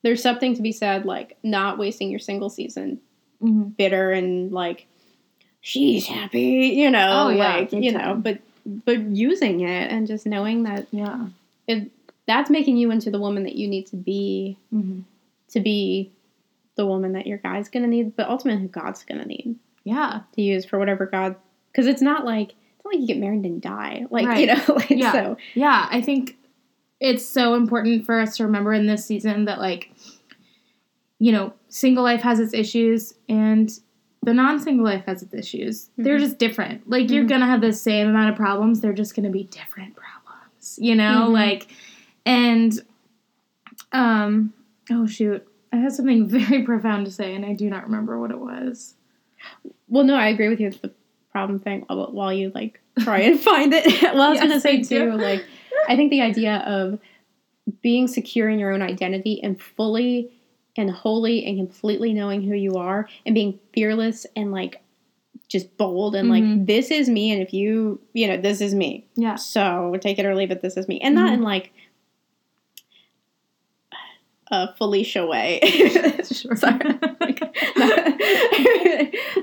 [0.03, 2.99] there's something to be said like not wasting your single season
[3.41, 3.75] Mhm.
[3.77, 4.87] bitter and like
[5.61, 8.39] she's happy, you know, Oh, yeah, like you know, but
[8.85, 11.27] but using it and just knowing that Yeah.
[11.67, 11.89] it
[12.25, 15.03] that's making you into the woman that you need to be Mhm.
[15.49, 16.11] to be
[16.75, 20.21] the woman that your guy's gonna need, but ultimately who God's gonna need Yeah.
[20.33, 21.35] to use for whatever God
[21.71, 24.05] because it's not like it's not like you get married and die.
[24.09, 24.39] Like Right.
[24.41, 25.11] you know, like Yeah.
[25.11, 26.37] so Yeah, I think
[26.99, 29.91] it's so important for us to remember in this season that like
[31.19, 33.71] you know, single life has its issues and
[34.27, 35.89] the non-single life has its issues.
[35.97, 36.19] They're Mhm.
[36.19, 36.89] just different.
[36.89, 37.29] Like you're Mhm.
[37.29, 40.77] going to have the same amount of problems, they're just going to be different problems.
[40.81, 41.31] You know, Mhm.
[41.31, 41.67] like
[42.25, 42.77] and
[43.93, 44.51] um
[44.91, 48.31] oh shoot, I had something very profound to say and I do not remember what
[48.31, 48.95] it was.
[49.87, 50.67] Well, no, I agree with you.
[50.67, 50.91] It's the
[51.31, 53.85] problem thing while you like try and find it.
[54.01, 55.45] well, I was Yes, gonna say too, like
[55.87, 56.99] I think the idea of
[57.81, 60.31] being secure in your own identity and fully
[60.77, 64.81] and wholly and completely knowing who you are and being fearless and like
[65.47, 66.67] just bold and like Mhm.
[66.67, 69.35] this is me and if you you know this is me Yeah.
[69.35, 71.33] so take it or leave it this is me and not Mhm.
[71.35, 71.71] in like
[74.51, 75.59] a Felicia way
[76.23, 77.01] sorry not,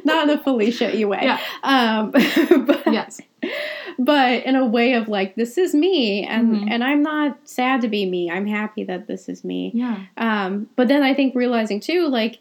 [0.05, 1.40] not in a Felicia way Yeah.
[1.62, 2.11] um
[2.66, 3.20] but, Yes.
[3.98, 6.70] But in a way of like this is me and Mhm.
[6.70, 9.98] and i'm not sad to be me i'm happy that this is me Yeah.
[10.16, 12.38] um but then i think realizing too like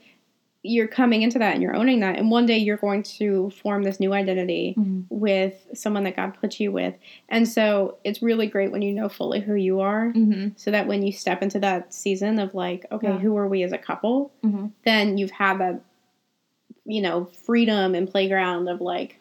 [0.66, 3.84] you're coming into that and you're owning that and one day you're going to form
[3.84, 5.04] this new identity Mhm.
[5.10, 6.94] with someone that god put you with
[7.28, 10.54] and so it's really great when you know fully who you are Mhm.
[10.56, 13.18] so that when you step into that season of like okay Yeah.
[13.20, 14.72] who are we as a couple Mhm.
[14.86, 15.82] then you've had that
[16.86, 19.18] you know, freedom and playground of like,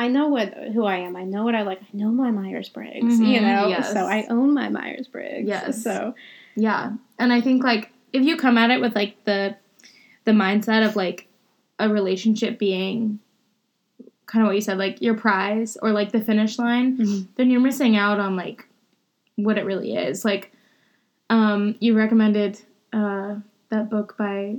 [0.00, 1.14] I know what who I am.
[1.14, 1.80] I know what I like.
[1.82, 3.20] I know my Myers Briggs.
[3.20, 3.92] You Mhm, know, yes.
[3.92, 5.46] so I own my Myers Briggs.
[5.46, 5.82] Yes.
[5.82, 6.14] So
[6.56, 6.92] Yeah.
[7.18, 9.56] And I think like if you come at it with like the
[10.24, 11.28] the mindset of like
[11.78, 13.20] a relationship being
[14.24, 17.26] kind of what you said, like your prize or like the finish line, Mhm.
[17.36, 18.66] then you're missing out on like
[19.36, 20.24] what it really is.
[20.24, 20.50] Like
[21.28, 22.58] um you recommended
[22.94, 23.36] uh
[23.68, 24.56] that book by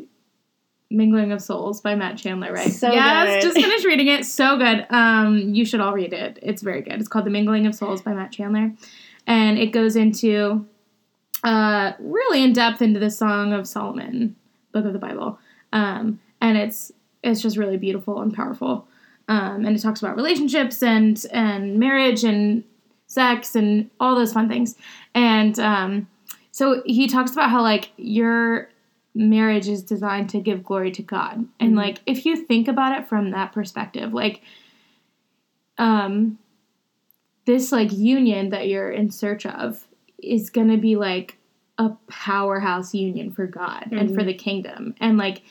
[0.91, 2.71] Mingling of Souls by Matt Chandler, right?
[2.71, 3.53] So yes, good.
[3.53, 4.25] just finished reading it.
[4.25, 4.85] So good.
[4.89, 6.39] Um, you should all read it.
[6.41, 6.99] It's very good.
[6.99, 8.73] It's called The Mingling of Souls by Matt Chandler,
[9.27, 10.65] and it goes into
[11.43, 14.35] uh, really in depth into the Song of Solomon,
[14.71, 15.39] book of the Bible,
[15.73, 16.91] um, and it's
[17.23, 18.87] it's just really beautiful and powerful.
[19.27, 22.63] Um, and it talks about relationships and and marriage and
[23.07, 24.75] sex and all those fun things.
[25.13, 26.07] And um,
[26.51, 28.69] so he talks about how like your
[29.13, 31.45] marriage is designed to give glory to God.
[31.59, 31.77] And Mhm.
[31.77, 34.41] like if you think about it from that perspective, like
[35.77, 36.37] um
[37.45, 39.87] this like union that you're in search of
[40.21, 41.37] is going to be like
[41.77, 44.25] a powerhouse union for God and for Mhm.
[44.27, 44.95] the kingdom.
[44.99, 45.41] And like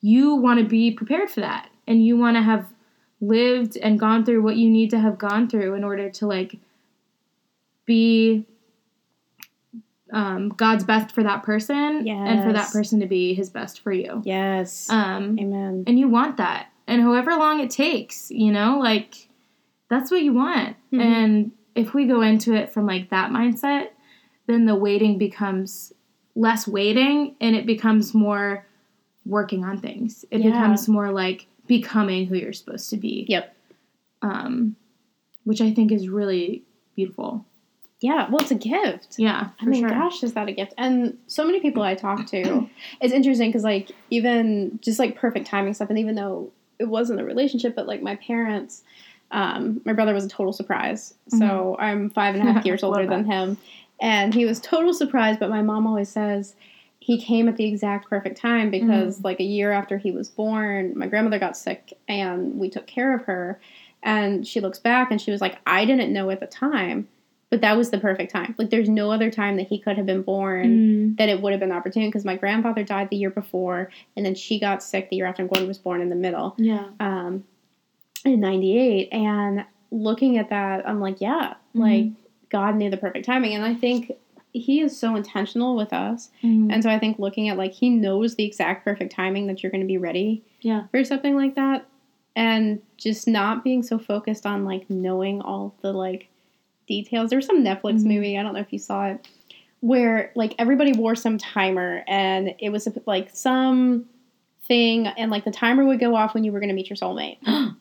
[0.00, 2.72] you want to be prepared for that and you want to have
[3.20, 6.58] lived and gone through what you need to have gone through in order to like
[7.86, 8.44] be
[10.12, 13.92] um, God's best for that person and for that person to be his best for
[13.92, 14.22] you.
[14.24, 15.84] yes, Um, amen.
[15.86, 16.68] and you want that.
[16.86, 19.28] And however long it takes, you know, like
[19.88, 20.76] that's what you want.
[20.92, 21.00] Mhm.
[21.00, 23.88] And if we go into it from like that mindset,
[24.46, 25.92] then the waiting becomes
[26.34, 28.66] less waiting and it becomes more
[29.24, 30.24] working on things.
[30.30, 30.50] It Yeah.
[30.50, 33.26] becomes more like becoming who you're supposed to be.
[33.28, 33.54] Yep.
[34.22, 34.74] Um,
[35.44, 36.64] which I think is really
[36.96, 37.44] beautiful.
[38.00, 39.16] Yeah, well, it's a gift.
[39.18, 39.90] Yeah, I mean, sure.
[39.90, 40.72] gosh, is that a gift?
[40.78, 42.68] And so many people I talk to,
[43.00, 47.20] it's interesting because, like, even just like perfect timing stuff, and even though it wasn't
[47.20, 48.82] a relationship, but like my parents,
[49.32, 51.14] um, my brother was a total surprise.
[51.28, 53.58] So I'm five and a half years older than him,
[54.00, 55.36] and he was total surprise.
[55.38, 56.54] But my mom always says
[57.00, 60.94] he came at the exact perfect time because, like, a year after he was born,
[60.96, 63.60] my grandmother got sick, and we took care of her.
[64.02, 67.06] And she looks back and she was like, I didn't know at the time
[67.50, 68.54] but that was the perfect time.
[68.58, 70.66] Like, there's no other time that he could have been born
[71.14, 74.24] Mm, that it would have been opportune because my grandfather died the year before, and
[74.24, 76.86] then she got sick the year after Gordon was born in the middle, yeah.
[77.00, 77.44] um,
[78.24, 79.08] in '98.
[79.12, 81.80] And looking at that, I'm like, yeah, Mm-hmm.
[81.80, 82.06] like
[82.50, 84.12] God knew the perfect timing, and I think
[84.52, 86.72] He is so intentional with us, Mhm.
[86.72, 89.70] and so I think looking at like He knows the exact perfect timing that you're
[89.72, 90.86] going to be ready yeah.
[90.90, 91.86] for something like that,
[92.34, 96.28] and just not being so focused on like knowing all the like
[96.90, 97.30] details.
[97.30, 98.04] There was some Netflix Mhm.
[98.06, 99.26] movie, I don't know if you saw it,
[99.80, 104.04] where like everybody wore some timer and it was like some
[104.68, 106.96] thing and like the timer would go off when you were going to meet your
[106.96, 107.38] soulmate.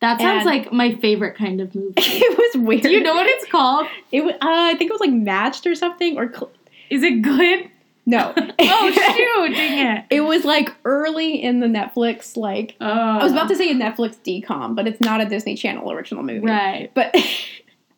[0.00, 1.94] That sounds And- like my favorite kind of movie.
[1.96, 2.82] it was weird.
[2.82, 3.86] Do you know what it's called?
[4.12, 6.50] It was, uh, I think it was like matched or something or cl-
[6.90, 7.70] Is it good?
[8.04, 8.34] no.
[8.58, 9.54] oh shoot!
[9.54, 10.04] Dang it!
[10.10, 13.74] It was like early in the Netflix like Oh, I was about to say a
[13.74, 16.44] Netflix DCOM, but it's not a Disney Channel original movie.
[16.44, 16.90] right.
[16.92, 17.16] But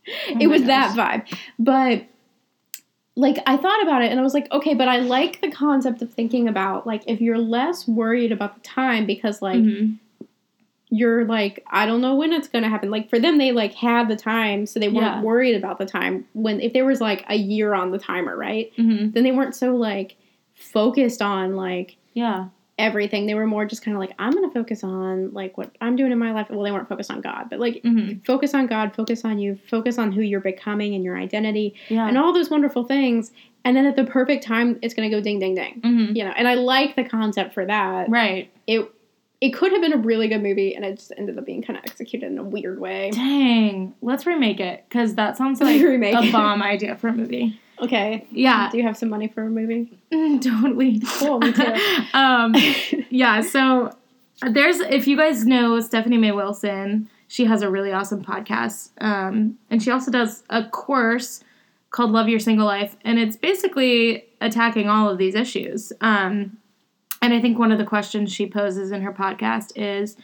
[0.08, 0.94] Oh it was gosh.
[0.94, 1.38] that vibe.
[1.58, 2.04] But
[3.16, 6.02] like I thought about it and I was like, okay, but I like the concept
[6.02, 9.98] of thinking about like if you're less worried about the time because like Mhm.
[10.90, 12.90] you're like I don't know when it's gonna happen.
[12.90, 15.22] Like for them, they like had the time, so they weren't Yeah.
[15.22, 16.26] worried about the time.
[16.34, 18.70] When if there was like a year on the timer, right?
[18.76, 19.12] Mhm.
[19.14, 20.16] Then they weren't so like
[20.54, 22.46] focused on like Yeah.
[22.78, 23.26] Everything.
[23.26, 26.12] They were more just kind of like I'm gonna focus on like what I'm doing
[26.12, 26.48] in my life.
[26.50, 28.24] Well, they weren't focused on God, but like Mhm.
[28.26, 32.06] focus on God, focus on you, focus on who you're becoming and your identity Yeah.
[32.06, 33.32] and all those wonderful things.
[33.64, 35.80] And then at the perfect time, it's gonna go ding, ding, ding.
[35.82, 36.16] Mhm.
[36.16, 38.08] You know, and I like the concept for that.
[38.10, 38.50] Right.
[38.66, 38.90] It
[39.42, 41.78] it could have been a really good movie, and it just ended up being kind
[41.78, 43.10] of executed in a weird way.
[43.12, 43.92] Dang.
[44.00, 47.58] Let's remake it because that sounds like a bomb idea for a movie.
[47.80, 48.70] Okay, Yeah.
[48.70, 49.98] do you have some money for a movie?
[50.10, 51.00] Don't we?
[51.18, 51.74] Cool, me too.
[52.14, 52.54] um,
[53.10, 53.40] yeah.
[53.42, 53.90] So
[54.42, 59.58] there's if you guys know Stephanie May Wilson, she has a really awesome podcast, um,
[59.70, 61.42] and she also does a course
[61.90, 65.92] called Love Your Single Life, and it's basically attacking all of these issues.
[66.00, 66.58] Um,
[67.22, 70.16] and I think one of the questions she poses in her podcast is,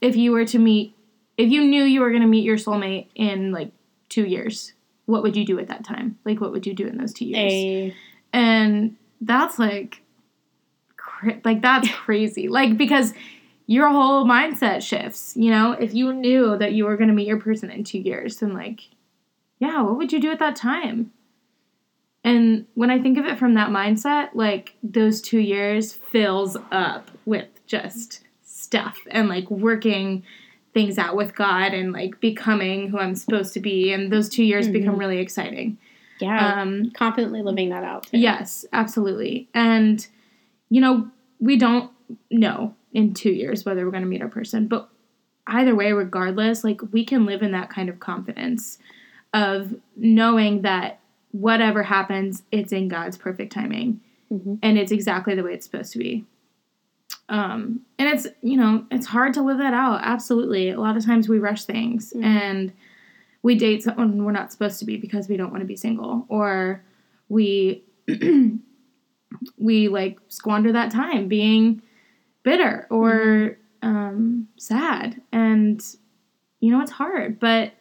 [0.00, 0.94] if you were to meet,
[1.38, 3.70] if you knew you were going to meet your soulmate in like
[4.08, 4.72] two years,
[5.12, 6.18] what would you do at that time?
[6.24, 7.52] Like, what would you do in those two years?
[7.52, 7.94] A
[8.32, 10.00] and that's like
[10.96, 13.12] cra- like that's crazy like because
[13.66, 17.28] your whole mindset shifts you know if you knew that you were going to meet
[17.28, 18.80] your person in two years then like
[19.58, 21.12] yeah what would you do at that time
[22.24, 27.10] and when i think of it from that mindset like those two years fills up
[27.24, 30.22] with just stuff and like working
[30.74, 33.92] things out with God and like becoming who I'm supposed to be.
[33.92, 34.98] And those two years become Mhm.
[35.00, 35.76] really exciting.
[36.18, 36.60] Yeah.
[36.62, 38.06] Um, confidently living that out.
[38.06, 38.18] Too.
[38.18, 39.48] Yes, absolutely.
[39.54, 40.06] And,
[40.70, 41.90] you know, we don't
[42.30, 44.66] know in two years whether we're going to meet our person.
[44.68, 44.88] But
[45.46, 48.78] either way, regardless, like we can live in that kind of confidence
[49.34, 51.00] of knowing that
[51.32, 54.00] whatever happens, it's in God's perfect timing
[54.32, 54.58] Mhm.
[54.62, 56.24] and it's exactly the way it's supposed to be.
[57.28, 60.00] Um, and it's, you know, it's hard to live that out.
[60.02, 60.70] Absolutely.
[60.70, 62.22] A lot of times we rush things Mhm.
[62.24, 62.72] and
[63.42, 66.26] we date someone we're not supposed to be because we don't want to be single
[66.28, 66.82] or
[67.28, 67.82] we
[69.58, 71.82] we like squander that time being
[72.42, 75.82] bitter or um, sad and
[76.60, 77.72] you know it's hard but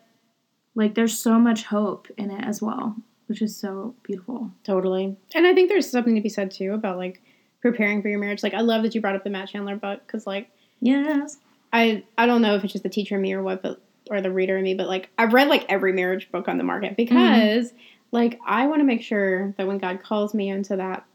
[0.75, 2.95] like there's so much hope in it as well
[3.27, 5.15] which is so beautiful Totally.
[5.35, 7.21] And I think there's something to be said too about like
[7.61, 8.43] preparing for your marriage.
[8.43, 10.49] Like I love that you brought up the Matt Chandler book because like
[10.81, 11.37] yes
[11.73, 14.19] I I don't know if it's just the teacher in me or what, but or
[14.21, 16.97] the reader in me, but like I've read like every marriage book on the market
[16.97, 17.71] because
[18.11, 21.05] like I want to make sure that when God calls me into that,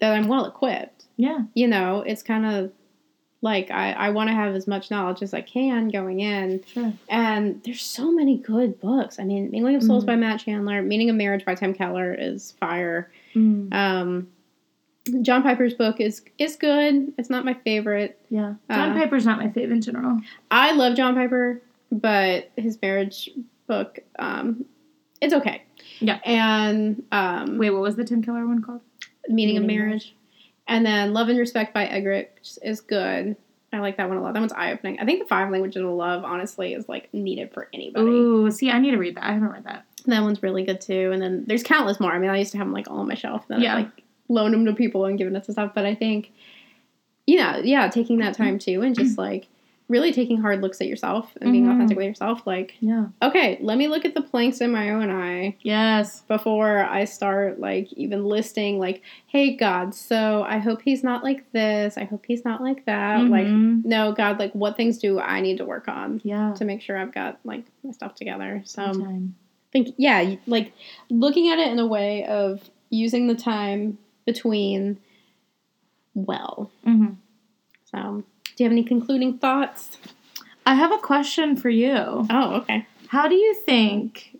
[0.00, 1.04] that I'm well equipped.
[1.16, 2.72] yeah You know, it's kind of
[3.42, 6.62] like I I want to have as much knowledge as I can going in.
[6.66, 9.18] sure And there's so many good books.
[9.18, 10.08] I mean, Mingling of Souls Mhm.
[10.08, 13.10] by Matt Chandler, Meaning of Marriage by Tim Keller is fire.
[13.34, 14.28] mm, Um,
[15.22, 17.12] John Piper's book is is good.
[17.18, 18.18] It's not my favorite.
[18.30, 21.60] yeah john uh, piper's not my favorite in general I love John Piper,
[21.92, 23.30] but his marriage
[23.66, 24.64] book, um,
[25.20, 25.62] it's okay.
[26.00, 26.18] Yeah.
[26.24, 28.80] And um, wait what was the tim keller one called
[29.28, 30.14] Meaning of Meaning of Marriage,
[30.68, 33.36] and then Love and Respect by Eggerichs is good.
[33.72, 34.32] I like that one a lot.
[34.34, 34.98] That one's eye opening.
[35.00, 38.06] I think the Five Languages of Love, honestly, is like needed for anybody.
[38.06, 40.80] Ooh, see i need to read that i haven't read that That one's really good
[40.80, 41.10] too.
[41.12, 42.12] And then there's countless more.
[42.12, 43.46] I mean, I used to have them like all on my shelf.
[43.48, 43.76] Then Yeah.
[43.76, 45.72] I've like loaned them to people and given it to stuff.
[45.74, 46.32] But I think,
[47.26, 49.48] you know, yeah, taking that time too and just like
[49.88, 51.74] really taking hard looks at yourself and being Mhm.
[51.74, 52.44] authentic with yourself.
[52.46, 56.80] Like, yeah okay, let me look at the planks in my own eye yes before
[56.84, 61.96] I start like even listing like, hey God, so I hope he's not like this.
[61.96, 63.30] I hope he's not like that.
[63.30, 63.84] Like, Mhm.
[63.84, 66.98] no, God, like what things do I need to work on yeah to make sure
[66.98, 68.62] I've got like my stuff together?
[68.64, 69.34] So Sometime.
[69.72, 70.72] think yeah like
[71.10, 74.98] looking at it in a way of using the time between
[76.14, 77.16] well Mhm.
[77.90, 79.98] so do you have any concluding thoughts
[80.68, 81.94] I have a question for you.
[82.28, 84.36] oh okay How do you think?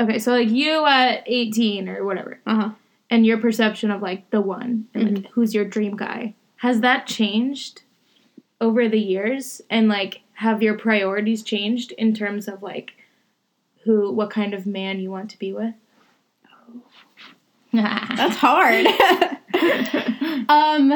[0.00, 2.70] Okay, so like you at 18 or whatever, uh-huh
[3.10, 7.06] and your perception of like the one and like who's your dream guy, has that
[7.06, 7.82] changed
[8.60, 9.60] over the years?
[9.70, 12.92] And like, have your priorities changed in terms of like
[13.84, 15.74] who, what kind of man you want to be with?
[18.16, 18.86] That's hard
[20.48, 20.92] um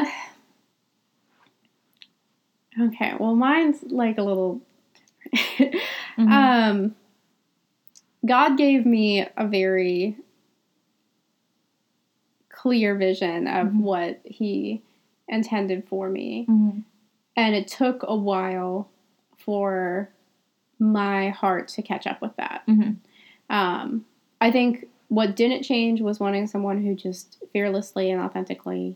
[2.81, 4.61] okay well mine's like a little
[5.57, 5.75] different
[6.17, 6.29] Mhm.
[6.29, 6.95] um
[8.25, 10.17] god gave me a very
[12.49, 13.79] clear vision of Mhm.
[13.81, 14.81] what he
[15.27, 16.83] intended for me Mhm.
[17.35, 18.89] and it took a while
[19.37, 20.09] for
[20.79, 22.63] my heart to catch up with that.
[22.67, 22.97] Mhm.
[23.49, 24.05] Um,
[24.41, 28.95] I think what didn't change was wanting someone who just fearlessly and authentically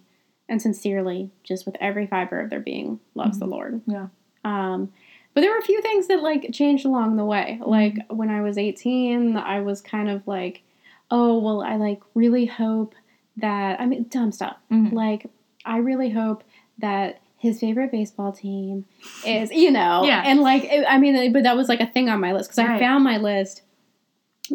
[0.49, 3.81] and sincerely, just with every fiber of their being, loves the Lord.
[3.85, 4.07] Yeah.
[4.43, 4.91] Um,
[5.33, 7.59] but there were a few things that like changed along the way.
[7.63, 10.63] Like when I was 18, I was kind of like,
[11.11, 12.95] oh, well, I like really hope
[13.35, 14.57] that, I mean, dumb stuff.
[14.71, 14.93] Mhm.
[14.93, 15.27] Like,
[15.65, 16.43] I really hope
[16.79, 18.85] that his favorite baseball team
[19.25, 20.23] is, you know, Yeah.
[20.25, 22.59] and like, it- I mean, but that was like a thing on my list because
[22.59, 23.61] I found my list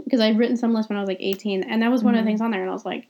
[0.05, 2.20] because I'd written some list when I was like 18, and that was one of
[2.20, 2.24] Mhm.
[2.24, 3.09] the things on there, and I was like,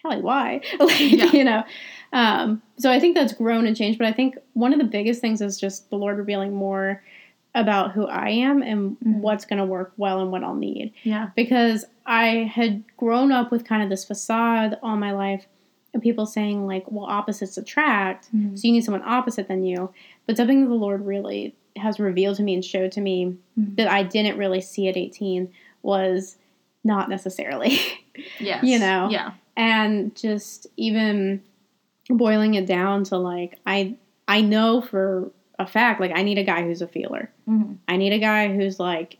[0.00, 0.60] Kelly, why?
[0.80, 1.30] like, Yeah.
[1.32, 1.62] you know,
[2.12, 5.20] um, so I think that's grown and changed, but I think one of the biggest
[5.20, 7.02] things is just the Lord revealing more
[7.54, 9.20] about who I am and Mhm.
[9.20, 11.28] what's going to work well and what I'll need Yeah.
[11.36, 15.46] because I had grown up with kind of this facade all my life
[15.94, 18.58] of people saying like, well, opposites attract, Mhm.
[18.58, 19.90] so you need someone opposite than you.
[20.26, 23.76] But something that the Lord really has revealed to me and showed to me Mhm.
[23.76, 25.48] that I didn't really see at 18
[25.82, 26.36] was
[26.84, 27.78] not necessarily.
[28.38, 28.62] Yes.
[28.62, 29.08] you know.
[29.10, 29.32] Yeah.
[29.56, 31.42] and just even
[32.10, 33.96] boiling it down to like I
[34.28, 37.30] I know for a fact like I need a guy who's a feeler.
[37.48, 37.78] Mhm.
[37.88, 39.16] I need a guy who's like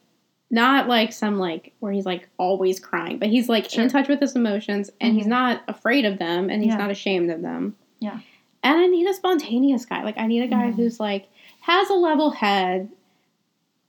[0.51, 3.85] not like some like where he's like always crying, but he's like Sure.
[3.85, 5.29] in touch with his emotions and he's Mhm.
[5.31, 6.79] not afraid of them and he's Yeah.
[6.79, 7.75] not ashamed of them.
[8.01, 8.19] Yeah.
[8.63, 10.03] And I need a spontaneous guy.
[10.03, 10.75] Like I need a guy Mhm.
[10.75, 11.29] who's like
[11.63, 12.91] has a level head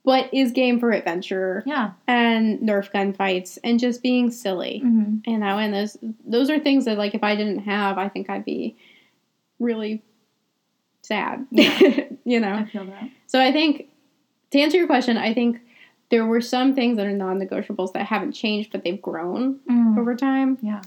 [0.04, 1.92] but is game for adventure Yeah.
[2.06, 4.80] and nerf gun fights and just being silly.
[4.80, 5.96] hmm You know, and those
[6.26, 8.76] those are things that like if I didn't have, I think I'd be
[9.58, 10.02] really
[11.02, 11.46] sad.
[11.50, 11.78] Yeah.
[12.24, 12.66] you I know.
[12.72, 13.08] feel that.
[13.26, 13.88] So I think
[14.50, 15.60] to answer your question, I think
[16.10, 19.58] there were some things that are non-negotiables that haven't changed, but they've grown
[19.98, 20.58] over time.
[20.62, 20.82] Yeah.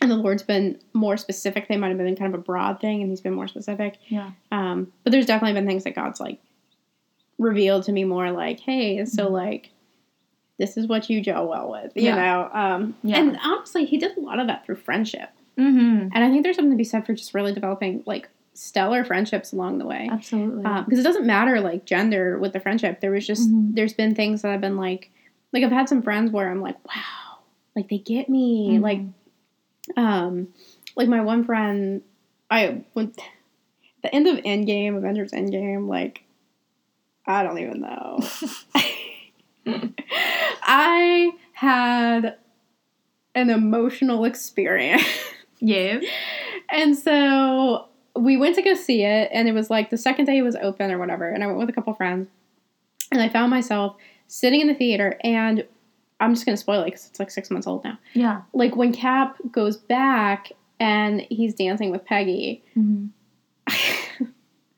[0.00, 1.68] And the Lord's been more specific.
[1.68, 3.96] They might have been kind of a broad thing, and He's been more specific.
[4.08, 4.30] Yeah.
[4.50, 6.40] Um, but there's definitely been things that God's like
[7.40, 9.32] revealed to me more like, hey, so Mhm.
[9.32, 9.70] like
[10.58, 12.16] this is what you gel well with, you Yeah.
[12.16, 12.50] know.
[12.52, 13.18] Um, Yeah.
[13.18, 16.08] And honestly, He did a lot of that through friendship, Mm-hmm.
[16.14, 19.52] and I think there's something to be said for just really developing like stellar friendships
[19.52, 20.62] along the way Absolutely.
[20.84, 23.00] because it doesn't matter like gender with the friendship.
[23.00, 23.74] There was just Mhm.
[23.74, 25.10] there's been things that I've been like
[25.52, 27.38] like I've had some friends where I'm like, wow,
[27.74, 28.76] like they get me.
[28.78, 28.82] Mhm.
[28.82, 29.00] Like
[29.96, 30.48] um
[30.96, 32.02] like my one friend
[32.50, 33.18] I went
[34.02, 36.22] the end of Endgame, Avengers Endgame, like
[37.26, 38.20] I don't even know.
[40.62, 42.36] I had
[43.34, 45.04] an emotional experience.
[45.60, 46.00] yeah.
[46.70, 50.38] And so we went to go see it, and it was like the second day
[50.38, 51.28] it was open or whatever.
[51.28, 52.28] And I went with a couple friends,
[53.12, 53.96] and I found myself
[54.26, 55.18] sitting in the theater.
[55.22, 55.66] And
[56.20, 57.98] I'm just gonna spoil it because it's like six months old now.
[58.14, 58.42] Yeah.
[58.52, 62.62] Like when Cap goes back and he's dancing with Peggy.
[62.76, 63.06] Mm-hmm.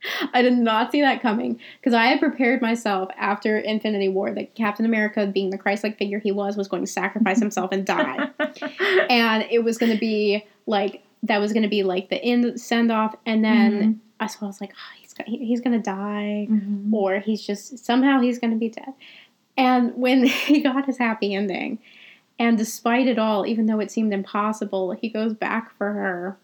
[0.32, 4.54] I did not see that coming because I had prepared myself after Infinity War that
[4.54, 8.30] Captain America, being the Christ-like figure he was, was going to sacrifice himself and die.
[9.08, 12.60] And it was going to be like that was going to be like the end
[12.60, 15.82] send off and then I so I was like oh, he's he, he's going to
[15.82, 16.92] die Mhm.
[16.92, 18.92] or he's just somehow he's going to be dead.
[19.56, 21.78] And when he got his happy ending
[22.38, 26.36] and despite it all even though it seemed impossible he goes back for her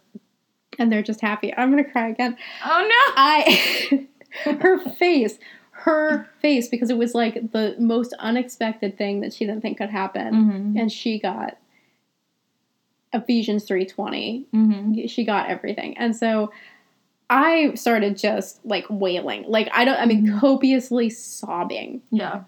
[0.79, 3.13] and they're just happy i'm to cry again Oh no.
[3.17, 4.07] i
[4.61, 5.39] her face
[5.73, 9.91] her face because it was like the most unexpected thing that she didn't think could
[9.91, 10.77] happen Mm-hmm.
[10.79, 11.57] and she got
[13.13, 14.45] Ephesians 3:20.
[14.55, 15.07] Mm-hmm.
[15.07, 15.97] She got everything.
[15.97, 16.53] And so
[17.31, 19.45] I started just like wailing.
[19.49, 20.41] Like I don't I mean Mhm.
[20.41, 22.03] copiously sobbing.
[22.11, 22.43] Yeah.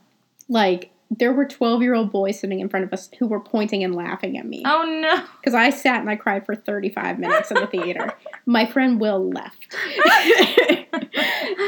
[0.51, 4.39] Like there were 12-year-old boys sitting in front of us who were pointing and laughing
[4.39, 5.25] at me Oh no.
[5.41, 8.13] because I sat and I cried for 35 minutes in the theater.
[8.47, 9.75] My friend Will left.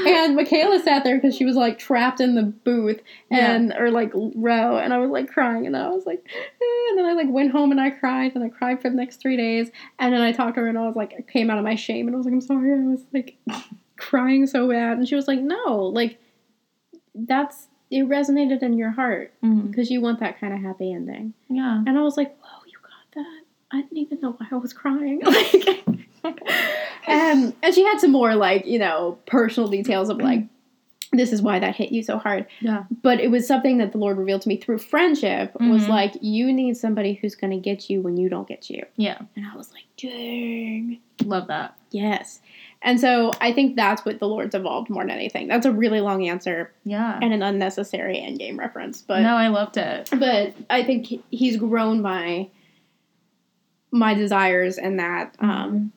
[0.07, 4.13] and Michaela sat there because she was like trapped in the booth and or like
[4.15, 7.29] row, and I was like crying, and I was like, eh, and then I like
[7.29, 10.21] went home and I cried, and I cried for the next three days, and then
[10.23, 12.15] I talked to her, and I was like, I came out of my shame, and
[12.15, 13.37] I was like, I'm sorry, I was like
[13.97, 16.19] crying so bad, and she was like, no, like
[17.15, 19.33] that's it resonated in your heart
[19.69, 21.83] because you want that kind of happy ending, Yeah.
[21.87, 23.41] and I was like, whoa, you got that.
[23.71, 25.21] I didn't even know why I was crying.
[26.25, 26.41] Like,
[27.09, 30.45] and and she had some more like you know personal details of like
[31.13, 32.85] this is why that hit you so hard Yeah.
[33.03, 35.89] but it was something that the lord revealed to me through friendship was Mhm.
[35.89, 39.19] like you need somebody who's going to get you when you don't get you Yeah.
[39.35, 41.77] and i was like dang Love that.
[41.91, 42.41] yes
[42.85, 46.01] and so i think that's what the lord's evolved more than anything that's a really
[46.01, 47.19] long answer Yeah.
[47.23, 50.09] and an unnecessary endgame reference but no, I loved it.
[50.19, 52.49] but i think he's grown my
[53.91, 55.93] my desires and that um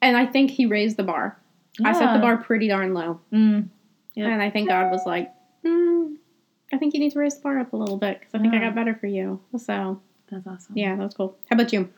[0.00, 1.36] and i think he raised the bar
[1.84, 3.68] i set the bar pretty darn low Mm.
[4.14, 4.28] Yep.
[4.30, 5.32] and i think god was like
[5.64, 6.14] mm,
[6.72, 8.54] i think you need to raise the bar up a little bit because i think
[8.54, 10.76] i got better for you so That's awesome.
[10.76, 11.88] yeah that was cool how about you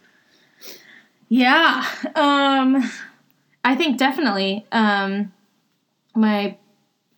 [1.28, 1.84] Yeah.
[2.14, 2.90] Um
[3.64, 5.32] I think definitely um
[6.14, 6.56] my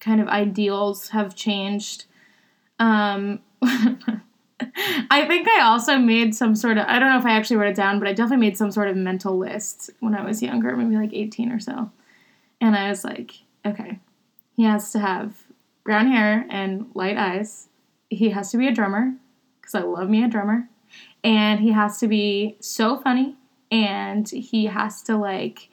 [0.01, 2.05] kind of ideals have changed.
[2.79, 3.41] Um
[5.11, 7.71] I think I also made some sort of I don't know if I actually wrote
[7.71, 10.77] it down, but I definitely made some sort of mental list when I was younger,
[10.77, 11.91] maybe like 18 or so.
[12.61, 13.33] And I was like,
[13.67, 13.99] okay,
[14.55, 15.35] he has to have
[15.85, 17.69] brown hair and light eyes.
[18.09, 19.15] He has to be a drummer
[19.61, 20.69] because I love me a drummer.
[21.23, 23.37] And he has to be so funny
[23.71, 25.71] and he has to like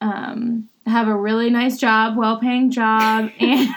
[0.00, 3.68] um, have a really nice job, well-paying job, and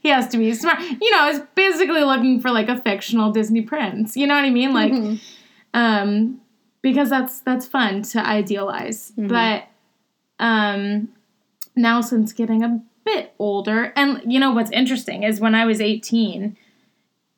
[0.00, 0.80] he has to be smart.
[0.80, 4.16] You know, it's basically looking for like a fictional Disney prince.
[4.16, 4.72] You know what I mean?
[4.72, 5.20] Like, Mhm.
[5.74, 6.40] um,
[6.82, 9.12] because that's that's fun to idealize.
[9.18, 9.28] Mhm.
[9.28, 9.64] But
[10.44, 11.08] um,
[11.76, 15.80] now since getting a bit older, and you know what's interesting is when I was
[15.80, 16.56] eighteen,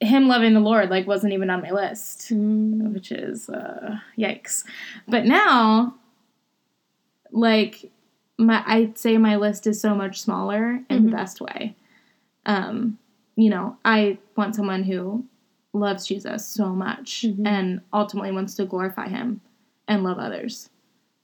[0.00, 2.92] him loving the Lord like wasn't even on my list Mm.
[2.92, 4.64] which is uh, yikes.
[5.08, 5.94] But now,
[7.34, 7.90] like
[8.38, 11.04] my, I'd say my list is so much smaller in Mhm.
[11.06, 11.74] the best way.
[12.46, 12.98] Um,
[13.36, 15.24] you know, I want someone who
[15.72, 17.46] loves Jesus so much Mhm.
[17.46, 19.40] and ultimately wants to glorify Him
[19.88, 20.70] and love others.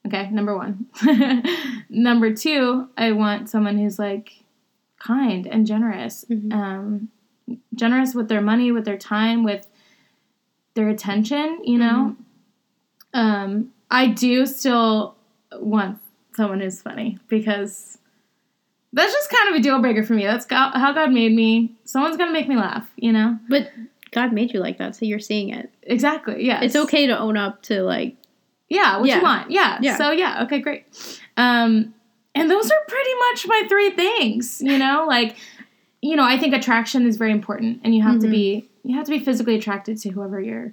[0.07, 0.87] Okay, number one.
[1.89, 4.43] number two, I want someone who's like
[4.99, 6.25] kind and generous.
[6.29, 6.53] Mhm.
[6.53, 7.09] Um,
[7.75, 9.69] generous with their money, with their time, with
[10.75, 12.17] their attention, you know.
[13.15, 15.17] Um, I do still
[15.53, 16.00] want
[16.35, 17.99] someone who's funny because
[18.93, 20.25] that's just kind of a deal breaker for me.
[20.25, 21.75] That's go- how God made me.
[21.85, 23.39] Someone's gonna make me laugh, you know.
[23.49, 23.71] But
[24.13, 25.73] God made you like that, so you're seeing it.
[25.85, 26.45] Exactly.
[26.45, 26.61] Yeah.
[26.63, 28.17] It's okay to own up to like
[28.69, 29.17] Yeah, what Yeah.
[29.17, 29.51] you want.
[29.51, 29.79] Yeah.
[29.81, 29.97] Yeah.
[29.97, 30.85] So yeah, okay, great.
[31.37, 31.95] Um
[32.35, 35.05] and those are pretty much my three things, you know?
[35.09, 35.37] Like
[36.03, 38.31] you know, I think attraction is very important and you have to Mhm.
[38.31, 40.73] be you have to be physically attracted to whoever you're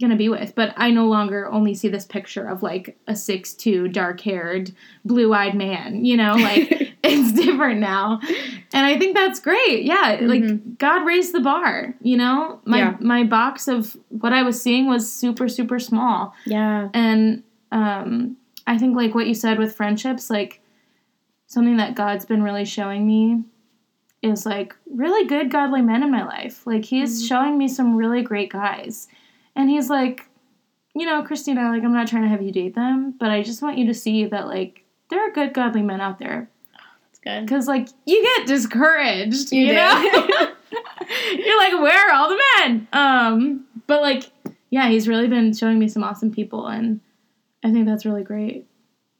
[0.00, 0.54] going to be with.
[0.54, 4.70] But I no longer only see this picture of like a six two dark-haired,
[5.04, 6.34] blue-eyed man, you know?
[6.36, 6.68] Like
[7.02, 8.20] it's different now.
[8.72, 9.82] And I think that's great.
[9.84, 10.28] Yeah, Mhm.
[10.28, 12.60] like God raised the bar, you know?
[12.64, 12.96] My Yeah.
[13.00, 17.42] my box of what I was seeing was super super small yeah, and
[17.72, 18.36] um,
[18.66, 20.60] I think like what you said with friendships, like
[21.46, 23.42] something that God's been really showing me
[24.22, 26.66] is like really good godly men in my life.
[26.66, 27.28] Like he's Mhm.
[27.28, 29.08] showing me some really great guys,
[29.58, 30.24] and he's like,
[30.94, 33.60] you know, Christina, like I'm not trying to have you date them, but I just
[33.60, 36.48] want you to see that like there are good godly men out there
[37.04, 37.44] that's good.
[37.44, 40.02] because like you get discouraged, you, You know.
[41.32, 42.88] You're like, where are all the men?
[42.92, 44.24] Um, but like,
[44.70, 47.00] yeah, he's really been showing me some awesome people, and
[47.64, 48.66] I think that's really great.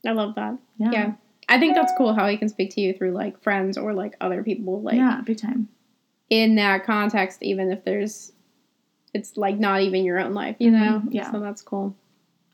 [0.07, 0.59] I love that.
[0.79, 1.13] Yeah, Yeah.
[1.49, 4.15] I think that's cool how he can speak to you through like friends or like
[4.21, 5.69] other people, like yeah, big time.
[6.29, 8.33] in that context, even if there's,
[9.15, 11.03] it's like not even your own life, you know.
[11.11, 11.31] yeah.
[11.33, 11.95] So that's cool.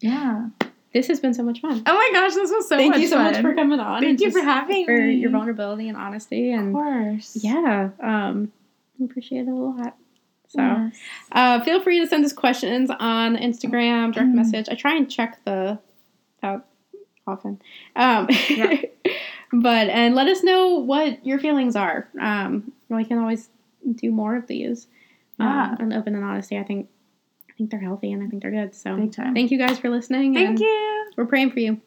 [0.00, 0.48] Yeah.
[0.92, 1.82] This has been so much fun.
[1.86, 3.32] Oh my gosh, this was so Thank much you so fun.
[3.32, 4.00] much for coming on.
[4.02, 5.14] Thank you for just having for me.
[5.14, 6.74] your vulnerability and honesty, and Of and
[7.16, 7.36] course.
[7.42, 8.52] yeah, um,
[9.00, 9.96] I appreciate it a lot.
[10.48, 10.60] So.
[10.62, 10.96] Yes.
[11.32, 14.34] Uh, feel free to send us questions on Instagram, direct Mm.
[14.34, 14.68] message.
[14.70, 15.80] I try and check the
[16.44, 16.64] out
[17.26, 17.60] often.
[17.96, 18.82] Um, Yeah.
[19.52, 22.08] but and let us know what your feelings are.
[22.20, 23.48] Um, we can always
[23.96, 24.86] do more of these.
[25.38, 25.70] Yeah.
[25.70, 26.58] Um, and open and honesty.
[26.58, 26.88] I think
[27.50, 28.74] I think they're healthy and I think they're good.
[28.74, 30.34] So thank you guys for listening.
[30.34, 31.10] Thank you.
[31.16, 31.80] We're praying for you.